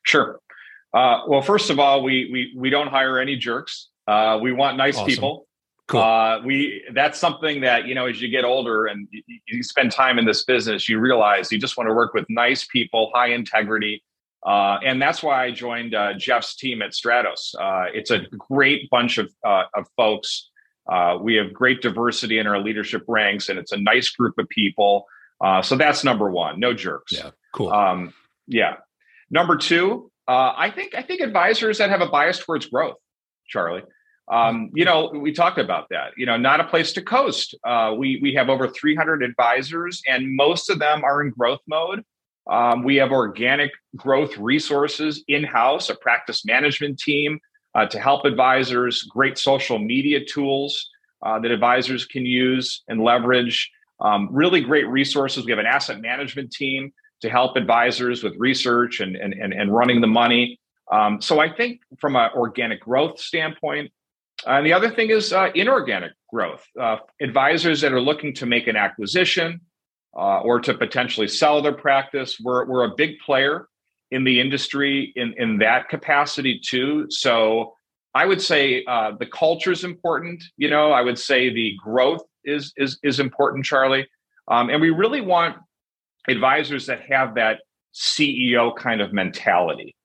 Sure. 0.03 0.39
Uh, 0.93 1.21
well, 1.27 1.41
first 1.41 1.69
of 1.69 1.79
all, 1.79 2.03
we 2.03 2.29
we 2.31 2.53
we 2.57 2.69
don't 2.69 2.87
hire 2.87 3.19
any 3.19 3.35
jerks. 3.35 3.89
Uh, 4.07 4.39
we 4.41 4.51
want 4.51 4.77
nice 4.77 4.95
awesome. 4.95 5.07
people. 5.07 5.47
Cool. 5.87 6.01
Uh, 6.01 6.41
we 6.45 6.83
that's 6.93 7.17
something 7.17 7.61
that 7.61 7.87
you 7.87 7.95
know 7.95 8.05
as 8.05 8.21
you 8.21 8.29
get 8.29 8.45
older 8.45 8.85
and 8.85 9.07
you, 9.11 9.23
you, 9.47 9.63
spend 9.63 9.91
time 9.91 10.19
in 10.19 10.25
this 10.25 10.45
business, 10.45 10.87
you 10.87 10.99
realize 10.99 11.51
you 11.51 11.59
just 11.59 11.77
want 11.77 11.89
to 11.89 11.93
work 11.93 12.13
with 12.13 12.25
nice 12.29 12.65
people, 12.65 13.11
high 13.13 13.29
integrity, 13.29 14.03
uh, 14.45 14.77
and 14.85 15.01
that's 15.01 15.23
why 15.23 15.43
I 15.45 15.51
joined 15.51 15.95
uh, 15.95 16.13
Jeff's 16.13 16.55
team 16.55 16.81
at 16.81 16.91
Stratos. 16.91 17.55
Uh, 17.59 17.89
it's 17.93 18.11
a 18.11 18.19
great 18.37 18.89
bunch 18.89 19.17
of 19.17 19.31
uh, 19.43 19.63
of 19.75 19.87
folks. 19.97 20.49
Uh, 20.87 21.17
we 21.19 21.35
have 21.35 21.53
great 21.53 21.81
diversity 21.81 22.39
in 22.39 22.47
our 22.47 22.59
leadership 22.59 23.03
ranks, 23.07 23.49
and 23.49 23.59
it's 23.59 23.71
a 23.71 23.77
nice 23.77 24.09
group 24.09 24.37
of 24.37 24.47
people. 24.49 25.05
Uh, 25.41 25.61
so 25.61 25.75
that's 25.75 26.03
number 26.03 26.29
one. 26.29 26.59
No 26.59 26.73
jerks. 26.73 27.13
Yeah, 27.13 27.31
cool. 27.53 27.71
Um, 27.71 28.13
yeah. 28.47 28.75
Number 29.31 29.57
two, 29.57 30.11
uh, 30.29 30.53
I 30.55 30.69
think 30.69 30.93
I 30.93 31.01
think 31.01 31.21
advisors 31.21 31.79
that 31.79 31.89
have 31.89 32.01
a 32.01 32.07
bias 32.07 32.37
towards 32.37 32.67
growth, 32.67 32.97
Charlie. 33.47 33.81
Um, 34.31 34.69
you 34.75 34.85
know, 34.85 35.09
we 35.09 35.33
talked 35.33 35.57
about 35.57 35.87
that. 35.89 36.11
You 36.17 36.27
know, 36.27 36.37
not 36.37 36.59
a 36.59 36.65
place 36.65 36.93
to 36.93 37.01
coast. 37.01 37.55
Uh, 37.65 37.95
we 37.97 38.19
we 38.21 38.35
have 38.35 38.47
over 38.47 38.67
300 38.67 39.23
advisors, 39.23 40.03
and 40.07 40.35
most 40.35 40.69
of 40.69 40.77
them 40.77 41.03
are 41.03 41.23
in 41.23 41.31
growth 41.31 41.61
mode. 41.67 42.03
Um, 42.47 42.83
we 42.83 42.97
have 42.97 43.11
organic 43.11 43.71
growth 43.95 44.37
resources 44.37 45.23
in 45.27 45.43
house, 45.43 45.89
a 45.89 45.95
practice 45.95 46.45
management 46.45 46.99
team 46.99 47.39
uh, 47.73 47.87
to 47.87 47.99
help 47.99 48.25
advisors, 48.25 49.01
great 49.09 49.39
social 49.39 49.79
media 49.79 50.23
tools 50.23 50.89
uh, 51.25 51.39
that 51.39 51.49
advisors 51.49 52.05
can 52.05 52.23
use 52.23 52.83
and 52.87 53.03
leverage. 53.03 53.71
Um, 53.99 54.29
really 54.31 54.61
great 54.61 54.87
resources. 54.87 55.43
We 55.43 55.51
have 55.51 55.59
an 55.59 55.65
asset 55.65 56.01
management 56.01 56.51
team 56.51 56.93
to 57.21 57.29
help 57.29 57.55
advisors 57.55 58.23
with 58.23 58.35
research 58.37 58.99
and, 58.99 59.15
and, 59.15 59.33
and, 59.33 59.53
and 59.53 59.73
running 59.73 60.01
the 60.01 60.07
money. 60.07 60.59
Um, 60.91 61.21
so 61.21 61.39
I 61.39 61.51
think 61.51 61.81
from 61.99 62.15
an 62.15 62.31
organic 62.35 62.81
growth 62.81 63.19
standpoint, 63.19 63.91
and 64.47 64.65
the 64.65 64.73
other 64.73 64.89
thing 64.89 65.09
is 65.09 65.33
uh, 65.33 65.49
inorganic 65.53 66.13
growth. 66.31 66.65
Uh, 66.79 66.97
advisors 67.21 67.81
that 67.81 67.91
are 67.91 68.01
looking 68.01 68.33
to 68.35 68.45
make 68.45 68.67
an 68.67 68.75
acquisition 68.75 69.61
uh, 70.15 70.39
or 70.39 70.59
to 70.61 70.73
potentially 70.73 71.27
sell 71.27 71.61
their 71.61 71.73
practice, 71.73 72.39
we're, 72.39 72.65
we're 72.65 72.85
a 72.85 72.95
big 72.95 73.19
player 73.19 73.67
in 74.11 74.23
the 74.23 74.39
industry 74.39 75.11
in, 75.15 75.33
in 75.37 75.57
that 75.59 75.89
capacity 75.89 76.59
too. 76.63 77.05
So 77.09 77.73
I 78.15 78.25
would 78.25 78.41
say 78.41 78.83
uh, 78.85 79.11
the 79.19 79.25
culture 79.25 79.71
is 79.71 79.83
important. 79.83 80.43
You 80.57 80.69
know, 80.69 80.91
I 80.91 81.01
would 81.01 81.19
say 81.19 81.53
the 81.53 81.75
growth 81.83 82.23
is 82.43 82.73
is 82.77 82.97
is 83.03 83.19
important, 83.19 83.65
Charlie. 83.65 84.07
Um, 84.47 84.69
and 84.69 84.81
we 84.81 84.89
really 84.89 85.21
want 85.21 85.57
advisors 86.27 86.85
that 86.87 87.01
have 87.09 87.35
that 87.35 87.61
CEO 87.93 88.75
kind 88.75 89.01
of 89.01 89.13
mentality. 89.13 89.95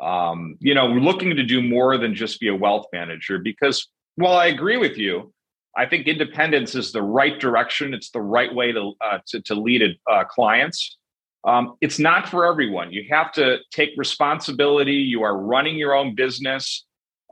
Um, 0.00 0.56
you 0.60 0.74
know, 0.74 0.86
we're 0.86 1.00
looking 1.00 1.34
to 1.36 1.42
do 1.42 1.60
more 1.62 1.98
than 1.98 2.14
just 2.14 2.40
be 2.40 2.48
a 2.48 2.54
wealth 2.54 2.86
manager 2.92 3.38
because 3.38 3.88
while 4.16 4.36
I 4.36 4.46
agree 4.46 4.76
with 4.76 4.96
you, 4.96 5.32
I 5.76 5.86
think 5.86 6.06
independence 6.06 6.74
is 6.74 6.92
the 6.92 7.02
right 7.02 7.38
direction. 7.38 7.94
It's 7.94 8.10
the 8.10 8.20
right 8.20 8.52
way 8.52 8.72
to 8.72 8.92
uh, 9.00 9.18
to, 9.28 9.40
to, 9.42 9.54
lead 9.54 9.96
uh, 10.10 10.24
clients. 10.24 10.96
Um, 11.44 11.76
it's 11.80 11.98
not 11.98 12.28
for 12.28 12.46
everyone. 12.46 12.92
You 12.92 13.04
have 13.10 13.32
to 13.32 13.58
take 13.72 13.90
responsibility. 13.96 14.94
You 14.94 15.22
are 15.22 15.36
running 15.36 15.76
your 15.76 15.94
own 15.94 16.14
business. 16.14 16.84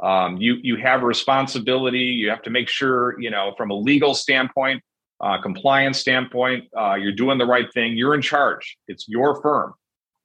Um, 0.02 0.36
you 0.36 0.58
you 0.62 0.76
have 0.76 1.02
responsibility. 1.02 1.98
You 1.98 2.30
have 2.30 2.42
to 2.42 2.50
make 2.50 2.68
sure 2.68 3.20
you 3.20 3.30
know 3.30 3.54
from 3.56 3.70
a 3.70 3.74
legal 3.74 4.14
standpoint, 4.14 4.82
uh, 5.20 5.40
compliance 5.40 5.98
standpoint, 5.98 6.64
uh, 6.78 6.94
you're 6.94 7.12
doing 7.12 7.38
the 7.38 7.46
right 7.46 7.72
thing. 7.72 7.96
You're 7.96 8.14
in 8.14 8.22
charge. 8.22 8.76
It's 8.88 9.08
your 9.08 9.40
firm. 9.40 9.74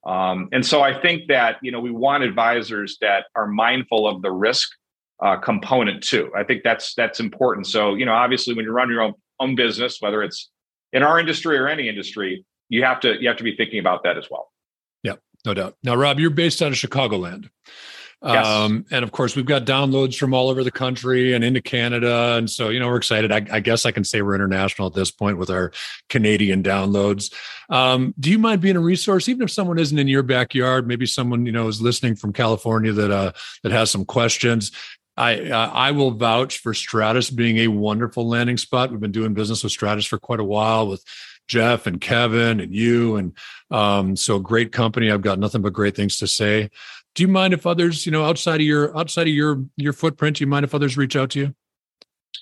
Um, 0.04 0.48
and 0.52 0.66
so 0.66 0.82
I 0.82 1.00
think 1.00 1.28
that 1.28 1.56
you 1.62 1.70
know 1.70 1.80
we 1.80 1.90
want 1.90 2.24
advisors 2.24 2.98
that 3.00 3.26
are 3.36 3.46
mindful 3.46 4.06
of 4.06 4.20
the 4.22 4.32
risk 4.32 4.68
uh, 5.22 5.36
component 5.36 6.02
too. 6.02 6.30
I 6.36 6.42
think 6.42 6.62
that's 6.64 6.94
that's 6.94 7.20
important. 7.20 7.66
So 7.68 7.94
you 7.94 8.04
know, 8.04 8.12
obviously, 8.12 8.54
when 8.54 8.64
you 8.64 8.72
run 8.72 8.90
your 8.90 9.02
own 9.02 9.14
own 9.38 9.54
business, 9.54 9.98
whether 10.00 10.22
it's 10.22 10.50
in 10.92 11.02
our 11.02 11.18
industry 11.20 11.56
or 11.56 11.68
any 11.68 11.88
industry, 11.88 12.44
you 12.68 12.84
have 12.84 13.00
to 13.00 13.20
you 13.20 13.28
have 13.28 13.36
to 13.36 13.44
be 13.44 13.56
thinking 13.56 13.78
about 13.78 14.02
that 14.02 14.18
as 14.18 14.26
well. 14.30 14.50
Yeah, 15.04 15.14
no 15.44 15.54
doubt. 15.54 15.76
Now, 15.84 15.94
Rob, 15.94 16.18
you're 16.18 16.30
based 16.30 16.60
out 16.62 16.72
of 16.72 16.78
Chicagoland. 16.78 17.48
Yes. 18.24 18.46
Um, 18.46 18.84
and 18.92 19.02
of 19.02 19.10
course, 19.10 19.34
we've 19.34 19.46
got 19.46 19.64
downloads 19.64 20.16
from 20.16 20.32
all 20.32 20.48
over 20.48 20.62
the 20.62 20.70
country 20.70 21.32
and 21.32 21.42
into 21.42 21.60
Canada. 21.60 22.36
And 22.36 22.48
so, 22.48 22.68
you 22.68 22.78
know, 22.78 22.86
we're 22.86 22.96
excited. 22.96 23.32
I, 23.32 23.44
I 23.50 23.60
guess 23.60 23.84
I 23.84 23.90
can 23.90 24.04
say 24.04 24.22
we're 24.22 24.36
international 24.36 24.86
at 24.86 24.94
this 24.94 25.10
point 25.10 25.38
with 25.38 25.50
our 25.50 25.72
Canadian 26.08 26.62
downloads. 26.62 27.34
Um, 27.68 28.14
do 28.20 28.30
you 28.30 28.38
mind 28.38 28.60
being 28.60 28.76
a 28.76 28.80
resource, 28.80 29.28
even 29.28 29.42
if 29.42 29.50
someone 29.50 29.78
isn't 29.78 29.98
in 29.98 30.06
your 30.06 30.22
backyard? 30.22 30.86
Maybe 30.86 31.06
someone 31.06 31.46
you 31.46 31.52
know 31.52 31.66
is 31.66 31.82
listening 31.82 32.14
from 32.14 32.32
California 32.32 32.92
that 32.92 33.10
uh, 33.10 33.32
that 33.64 33.72
has 33.72 33.90
some 33.90 34.04
questions. 34.04 34.70
I 35.16 35.50
uh, 35.50 35.70
I 35.72 35.90
will 35.90 36.12
vouch 36.12 36.58
for 36.58 36.74
Stratos 36.74 37.34
being 37.34 37.58
a 37.58 37.68
wonderful 37.68 38.28
landing 38.28 38.56
spot. 38.56 38.92
We've 38.92 39.00
been 39.00 39.10
doing 39.10 39.34
business 39.34 39.64
with 39.64 39.72
Stratos 39.72 40.06
for 40.06 40.18
quite 40.18 40.40
a 40.40 40.44
while 40.44 40.86
with 40.86 41.04
Jeff 41.48 41.86
and 41.86 42.00
Kevin 42.00 42.60
and 42.60 42.72
you, 42.72 43.16
and 43.16 43.36
um, 43.70 44.14
so 44.14 44.38
great 44.38 44.70
company. 44.70 45.10
I've 45.10 45.22
got 45.22 45.40
nothing 45.40 45.60
but 45.60 45.72
great 45.72 45.96
things 45.96 46.18
to 46.18 46.28
say 46.28 46.70
do 47.14 47.22
you 47.22 47.28
mind 47.28 47.54
if 47.54 47.66
others, 47.66 48.06
you 48.06 48.12
know, 48.12 48.24
outside 48.24 48.60
of 48.60 48.66
your 48.66 48.96
outside 48.96 49.26
of 49.28 49.34
your 49.34 49.64
your 49.76 49.92
footprint, 49.92 50.38
do 50.38 50.44
you 50.44 50.48
mind 50.48 50.64
if 50.64 50.74
others 50.74 50.96
reach 50.96 51.16
out 51.16 51.30
to 51.30 51.40
you? 51.40 51.54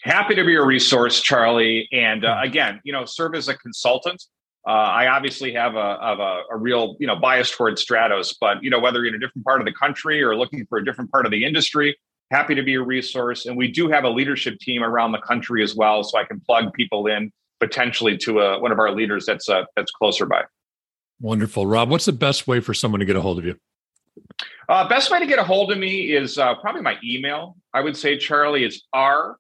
Happy 0.03 0.35
to 0.35 0.45
be 0.45 0.55
a 0.55 0.63
resource, 0.63 1.21
Charlie. 1.21 1.89
And 1.93 2.25
uh, 2.25 2.39
again, 2.43 2.81
you 2.85 2.93
know, 2.93 3.05
serve 3.05 3.35
as 3.35 3.49
a 3.49 3.55
consultant. 3.57 4.23
Uh, 4.67 4.71
I 4.71 5.09
obviously 5.09 5.53
have 5.55 5.75
a, 5.75 5.79
a, 5.79 6.43
a, 6.53 6.57
real, 6.57 6.97
you 7.01 7.07
know, 7.07 7.17
bias 7.17 7.51
towards 7.51 7.85
Stratos, 7.85 8.35
but 8.39 8.63
you 8.63 8.69
know, 8.69 8.79
whether 8.79 8.99
you're 8.99 9.09
in 9.09 9.15
a 9.15 9.19
different 9.19 9.45
part 9.45 9.61
of 9.61 9.65
the 9.65 9.73
country 9.73 10.23
or 10.23 10.37
looking 10.37 10.67
for 10.67 10.79
a 10.79 10.85
different 10.85 11.11
part 11.11 11.25
of 11.25 11.33
the 11.33 11.45
industry, 11.45 11.97
happy 12.31 12.55
to 12.55 12.63
be 12.63 12.75
a 12.75 12.83
resource. 12.83 13.47
And 13.47 13.57
we 13.57 13.69
do 13.69 13.89
have 13.89 14.05
a 14.05 14.11
leadership 14.11 14.59
team 14.59 14.83
around 14.83 15.13
the 15.13 15.21
country 15.21 15.63
as 15.63 15.75
well, 15.75 16.05
so 16.05 16.19
I 16.19 16.25
can 16.25 16.41
plug 16.41 16.73
people 16.75 17.07
in 17.07 17.33
potentially 17.59 18.17
to 18.19 18.41
a, 18.41 18.57
uh, 18.57 18.61
one 18.61 18.71
of 18.71 18.79
our 18.79 18.95
leaders 18.95 19.27
that's 19.27 19.49
uh, 19.49 19.65
that's 19.77 19.91
closer 19.91 20.27
by. 20.27 20.45
Wonderful, 21.21 21.67
Rob. 21.67 21.91
What's 21.91 22.07
the 22.07 22.13
best 22.13 22.47
way 22.47 22.61
for 22.61 22.73
someone 22.75 23.01
to 23.01 23.07
get 23.07 23.17
a 23.17 23.21
hold 23.23 23.39
of 23.39 23.45
you? 23.45 23.57
Uh, 24.69 24.89
best 24.89 25.11
way 25.11 25.19
to 25.19 25.27
get 25.27 25.39
a 25.39 25.45
hold 25.45 25.73
of 25.73 25.79
me 25.79 26.13
is 26.13 26.39
uh, 26.39 26.55
probably 26.57 26.83
my 26.83 26.97
email. 27.05 27.57
I 27.75 27.81
would 27.81 27.97
say, 27.97 28.19
Charlie, 28.19 28.65
is 28.65 28.85
R 28.93 29.37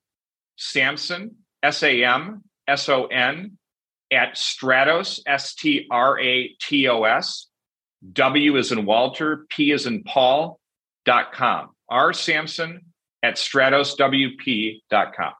Samson, 0.57 1.37
S 1.62 1.83
A 1.83 2.05
M 2.05 2.43
S 2.66 2.88
O 2.88 3.07
N, 3.07 3.59
at 4.12 4.35
Stratos, 4.35 5.21
S 5.27 5.55
T 5.55 5.87
R 5.90 6.19
A 6.21 6.49
T 6.61 6.88
O 6.88 7.05
S, 7.05 7.47
W 8.12 8.57
is 8.57 8.73
in 8.73 8.87
Walter, 8.87 9.47
P 9.51 9.73
is 9.73 9.87
in 9.87 10.03
Paul, 10.03 10.59
dot 11.05 11.33
com. 11.33 11.71
R 11.88 12.12
Samson 12.12 12.87
at 13.23 13.35
Stratoswp 13.35 14.81
dot 14.90 15.14
com 15.14 15.33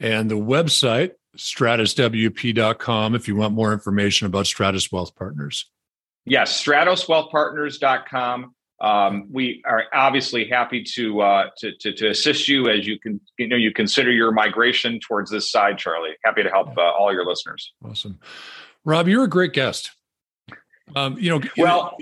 And 0.00 0.30
the 0.30 0.36
website, 0.36 1.12
stratoswp.com, 1.36 3.14
if 3.14 3.28
you 3.28 3.36
want 3.36 3.54
more 3.54 3.72
information 3.72 4.26
about 4.26 4.44
Stratos 4.44 4.92
Wealth 4.92 5.14
Partners. 5.14 5.70
Yes, 6.28 6.62
stratoswealthpartners.com. 6.62 8.54
Um, 8.80 9.26
we 9.32 9.60
are 9.66 9.84
obviously 9.92 10.48
happy 10.48 10.84
to, 10.94 11.20
uh, 11.20 11.48
to, 11.58 11.72
to 11.80 11.92
to 11.94 12.10
assist 12.10 12.46
you 12.46 12.68
as 12.68 12.86
you 12.86 12.96
can 13.00 13.20
you 13.36 13.48
know 13.48 13.56
you 13.56 13.72
consider 13.72 14.12
your 14.12 14.30
migration 14.30 15.00
towards 15.00 15.32
this 15.32 15.50
side, 15.50 15.78
Charlie. 15.78 16.12
Happy 16.24 16.44
to 16.44 16.48
help 16.48 16.78
uh, 16.78 16.82
all 16.82 17.12
your 17.12 17.26
listeners. 17.26 17.72
Awesome, 17.84 18.20
Rob. 18.84 19.08
You're 19.08 19.24
a 19.24 19.28
great 19.28 19.52
guest. 19.52 19.90
Um, 20.94 21.18
you 21.18 21.30
know, 21.30 21.40
well. 21.56 21.96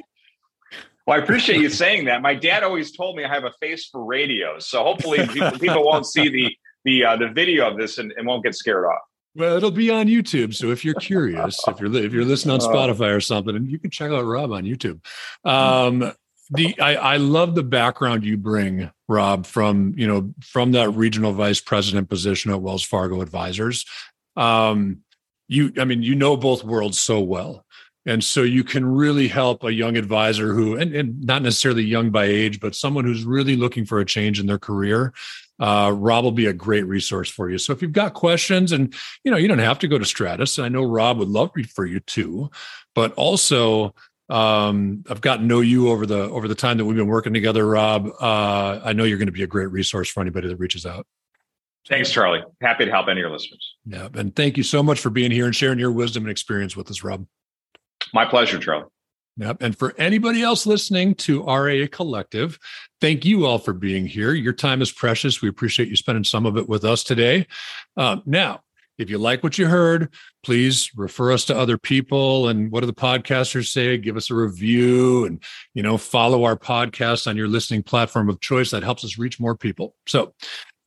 Well, 1.06 1.20
I 1.20 1.22
appreciate 1.22 1.60
you 1.60 1.70
saying 1.70 2.06
that. 2.06 2.20
My 2.20 2.34
dad 2.34 2.64
always 2.64 2.90
told 2.90 3.14
me 3.14 3.24
I 3.24 3.28
have 3.28 3.44
a 3.44 3.52
face 3.60 3.86
for 3.86 4.04
radio, 4.04 4.58
so 4.58 4.82
hopefully 4.82 5.24
people, 5.28 5.52
people 5.60 5.84
won't 5.84 6.04
see 6.04 6.28
the 6.28 6.56
the 6.84 7.04
uh, 7.04 7.16
the 7.16 7.28
video 7.28 7.70
of 7.70 7.78
this 7.78 7.98
and, 7.98 8.12
and 8.16 8.26
won't 8.26 8.42
get 8.42 8.56
scared 8.56 8.84
off. 8.86 9.02
Well, 9.36 9.56
it'll 9.56 9.70
be 9.70 9.90
on 9.90 10.06
YouTube. 10.06 10.54
So 10.54 10.70
if 10.70 10.82
you're 10.82 10.94
curious, 10.94 11.60
if 11.68 11.78
you're 11.78 11.94
if 11.94 12.12
you're 12.12 12.24
listening 12.24 12.54
on 12.54 12.60
uh. 12.60 12.72
Spotify 12.72 13.14
or 13.14 13.20
something, 13.20 13.54
and 13.54 13.70
you 13.70 13.78
can 13.78 13.90
check 13.90 14.10
out 14.10 14.24
Rob 14.24 14.50
on 14.50 14.64
YouTube. 14.64 15.04
Um, 15.44 16.12
the 16.50 16.78
I, 16.80 16.94
I 16.94 17.16
love 17.18 17.54
the 17.54 17.62
background 17.62 18.24
you 18.24 18.38
bring, 18.38 18.90
Rob, 19.08 19.44
from 19.44 19.94
you 19.96 20.06
know 20.06 20.32
from 20.42 20.72
that 20.72 20.90
regional 20.90 21.32
vice 21.32 21.60
president 21.60 22.08
position 22.08 22.50
at 22.50 22.62
Wells 22.62 22.82
Fargo 22.82 23.20
Advisors. 23.20 23.84
Um, 24.36 25.02
you, 25.48 25.72
I 25.78 25.84
mean, 25.84 26.02
you 26.02 26.14
know 26.14 26.36
both 26.36 26.64
worlds 26.64 26.98
so 26.98 27.20
well. 27.20 27.64
And 28.08 28.22
so 28.22 28.42
you 28.42 28.62
can 28.62 28.84
really 28.84 29.26
help 29.26 29.64
a 29.64 29.72
young 29.72 29.96
advisor 29.96 30.54
who, 30.54 30.76
and, 30.76 30.94
and 30.94 31.24
not 31.24 31.42
necessarily 31.42 31.82
young 31.82 32.10
by 32.10 32.26
age, 32.26 32.60
but 32.60 32.76
someone 32.76 33.04
who's 33.04 33.24
really 33.24 33.56
looking 33.56 33.84
for 33.84 33.98
a 33.98 34.04
change 34.04 34.38
in 34.38 34.46
their 34.46 34.60
career 34.60 35.12
uh, 35.58 35.92
Rob 35.94 36.24
will 36.24 36.32
be 36.32 36.46
a 36.46 36.52
great 36.52 36.86
resource 36.86 37.30
for 37.30 37.50
you. 37.50 37.58
So 37.58 37.72
if 37.72 37.82
you've 37.82 37.92
got 37.92 38.14
questions, 38.14 38.72
and 38.72 38.94
you 39.24 39.30
know, 39.30 39.36
you 39.36 39.48
don't 39.48 39.58
have 39.58 39.78
to 39.80 39.88
go 39.88 39.98
to 39.98 40.04
Stratos. 40.04 40.62
I 40.62 40.68
know 40.68 40.82
Rob 40.82 41.18
would 41.18 41.28
love 41.28 41.50
for 41.74 41.86
you 41.86 42.00
too, 42.00 42.50
but 42.94 43.12
also 43.14 43.94
um, 44.28 45.04
I've 45.08 45.20
gotten 45.20 45.42
to 45.42 45.48
know 45.48 45.60
you 45.60 45.90
over 45.90 46.06
the 46.06 46.22
over 46.30 46.48
the 46.48 46.54
time 46.54 46.78
that 46.78 46.84
we've 46.84 46.96
been 46.96 47.06
working 47.06 47.32
together, 47.32 47.66
Rob. 47.66 48.08
Uh, 48.20 48.80
I 48.84 48.92
know 48.92 49.04
you're 49.04 49.18
going 49.18 49.26
to 49.26 49.32
be 49.32 49.44
a 49.44 49.48
great 49.48 49.70
resource 49.70 50.10
for 50.10 50.20
anybody 50.20 50.48
that 50.48 50.56
reaches 50.56 50.84
out. 50.84 51.06
Thanks, 51.88 52.10
Charlie. 52.10 52.42
Happy 52.60 52.84
to 52.84 52.90
help 52.90 53.06
any 53.06 53.20
of 53.20 53.24
your 53.24 53.30
listeners. 53.30 53.76
Yeah, 53.84 54.08
and 54.14 54.34
thank 54.34 54.56
you 54.56 54.64
so 54.64 54.82
much 54.82 54.98
for 54.98 55.10
being 55.10 55.30
here 55.30 55.46
and 55.46 55.54
sharing 55.54 55.78
your 55.78 55.92
wisdom 55.92 56.24
and 56.24 56.30
experience 56.30 56.76
with 56.76 56.90
us, 56.90 57.04
Rob. 57.04 57.26
My 58.12 58.24
pleasure, 58.24 58.58
Charlie. 58.58 58.86
Yep. 59.38 59.58
And 59.60 59.78
for 59.78 59.94
anybody 59.98 60.42
else 60.42 60.64
listening 60.64 61.14
to 61.16 61.44
RIA 61.44 61.88
Collective, 61.88 62.58
thank 63.00 63.24
you 63.24 63.44
all 63.44 63.58
for 63.58 63.74
being 63.74 64.06
here. 64.06 64.32
Your 64.32 64.54
time 64.54 64.80
is 64.80 64.90
precious. 64.90 65.42
We 65.42 65.48
appreciate 65.48 65.88
you 65.88 65.96
spending 65.96 66.24
some 66.24 66.46
of 66.46 66.56
it 66.56 66.68
with 66.68 66.84
us 66.84 67.04
today. 67.04 67.46
Uh, 67.96 68.16
now, 68.24 68.62
if 68.98 69.10
you 69.10 69.18
like 69.18 69.42
what 69.42 69.58
you 69.58 69.66
heard, 69.66 70.10
please 70.42 70.90
refer 70.96 71.32
us 71.32 71.44
to 71.46 71.58
other 71.58 71.76
people. 71.76 72.48
And 72.48 72.72
what 72.72 72.80
do 72.80 72.86
the 72.86 72.94
podcasters 72.94 73.70
say? 73.70 73.98
Give 73.98 74.16
us 74.16 74.30
a 74.30 74.34
review 74.34 75.26
and, 75.26 75.42
you 75.74 75.82
know, 75.82 75.98
follow 75.98 76.44
our 76.44 76.56
podcast 76.56 77.26
on 77.26 77.36
your 77.36 77.48
listening 77.48 77.82
platform 77.82 78.30
of 78.30 78.40
choice. 78.40 78.70
That 78.70 78.82
helps 78.82 79.04
us 79.04 79.18
reach 79.18 79.38
more 79.38 79.56
people. 79.56 79.94
So 80.06 80.32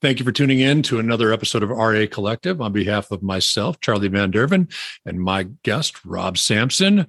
Thank 0.01 0.19
you 0.19 0.23
for 0.23 0.31
tuning 0.31 0.61
in 0.61 0.81
to 0.83 0.99
another 0.99 1.33
episode 1.33 1.61
of 1.61 1.71
RIA 1.71 2.07
Collective 2.07 2.61
on 2.61 2.71
behalf 2.71 3.11
of 3.11 3.21
myself, 3.21 3.81
Charlie 3.81 4.07
Van 4.07 4.31
Derven, 4.31 4.73
and 5.05 5.19
my 5.19 5.43
guest, 5.63 6.05
Rob 6.05 6.37
Samson. 6.37 7.05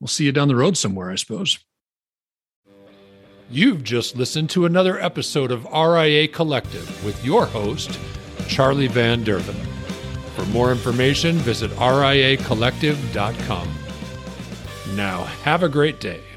We'll 0.00 0.08
see 0.08 0.24
you 0.24 0.32
down 0.32 0.48
the 0.48 0.56
road 0.56 0.76
somewhere, 0.76 1.10
I 1.10 1.16
suppose. 1.16 1.58
You've 3.50 3.82
just 3.82 4.14
listened 4.14 4.50
to 4.50 4.66
another 4.66 5.00
episode 5.00 5.50
of 5.50 5.64
RIA 5.64 6.28
Collective 6.28 7.04
with 7.04 7.24
your 7.24 7.46
host, 7.46 7.98
Charlie 8.46 8.88
Van 8.88 9.24
Derven. 9.24 9.56
For 10.36 10.44
more 10.46 10.70
information, 10.70 11.36
visit 11.36 11.70
riacollective.com. 11.72 13.68
Now, 14.94 15.24
have 15.24 15.62
a 15.62 15.68
great 15.68 15.98
day. 15.98 16.27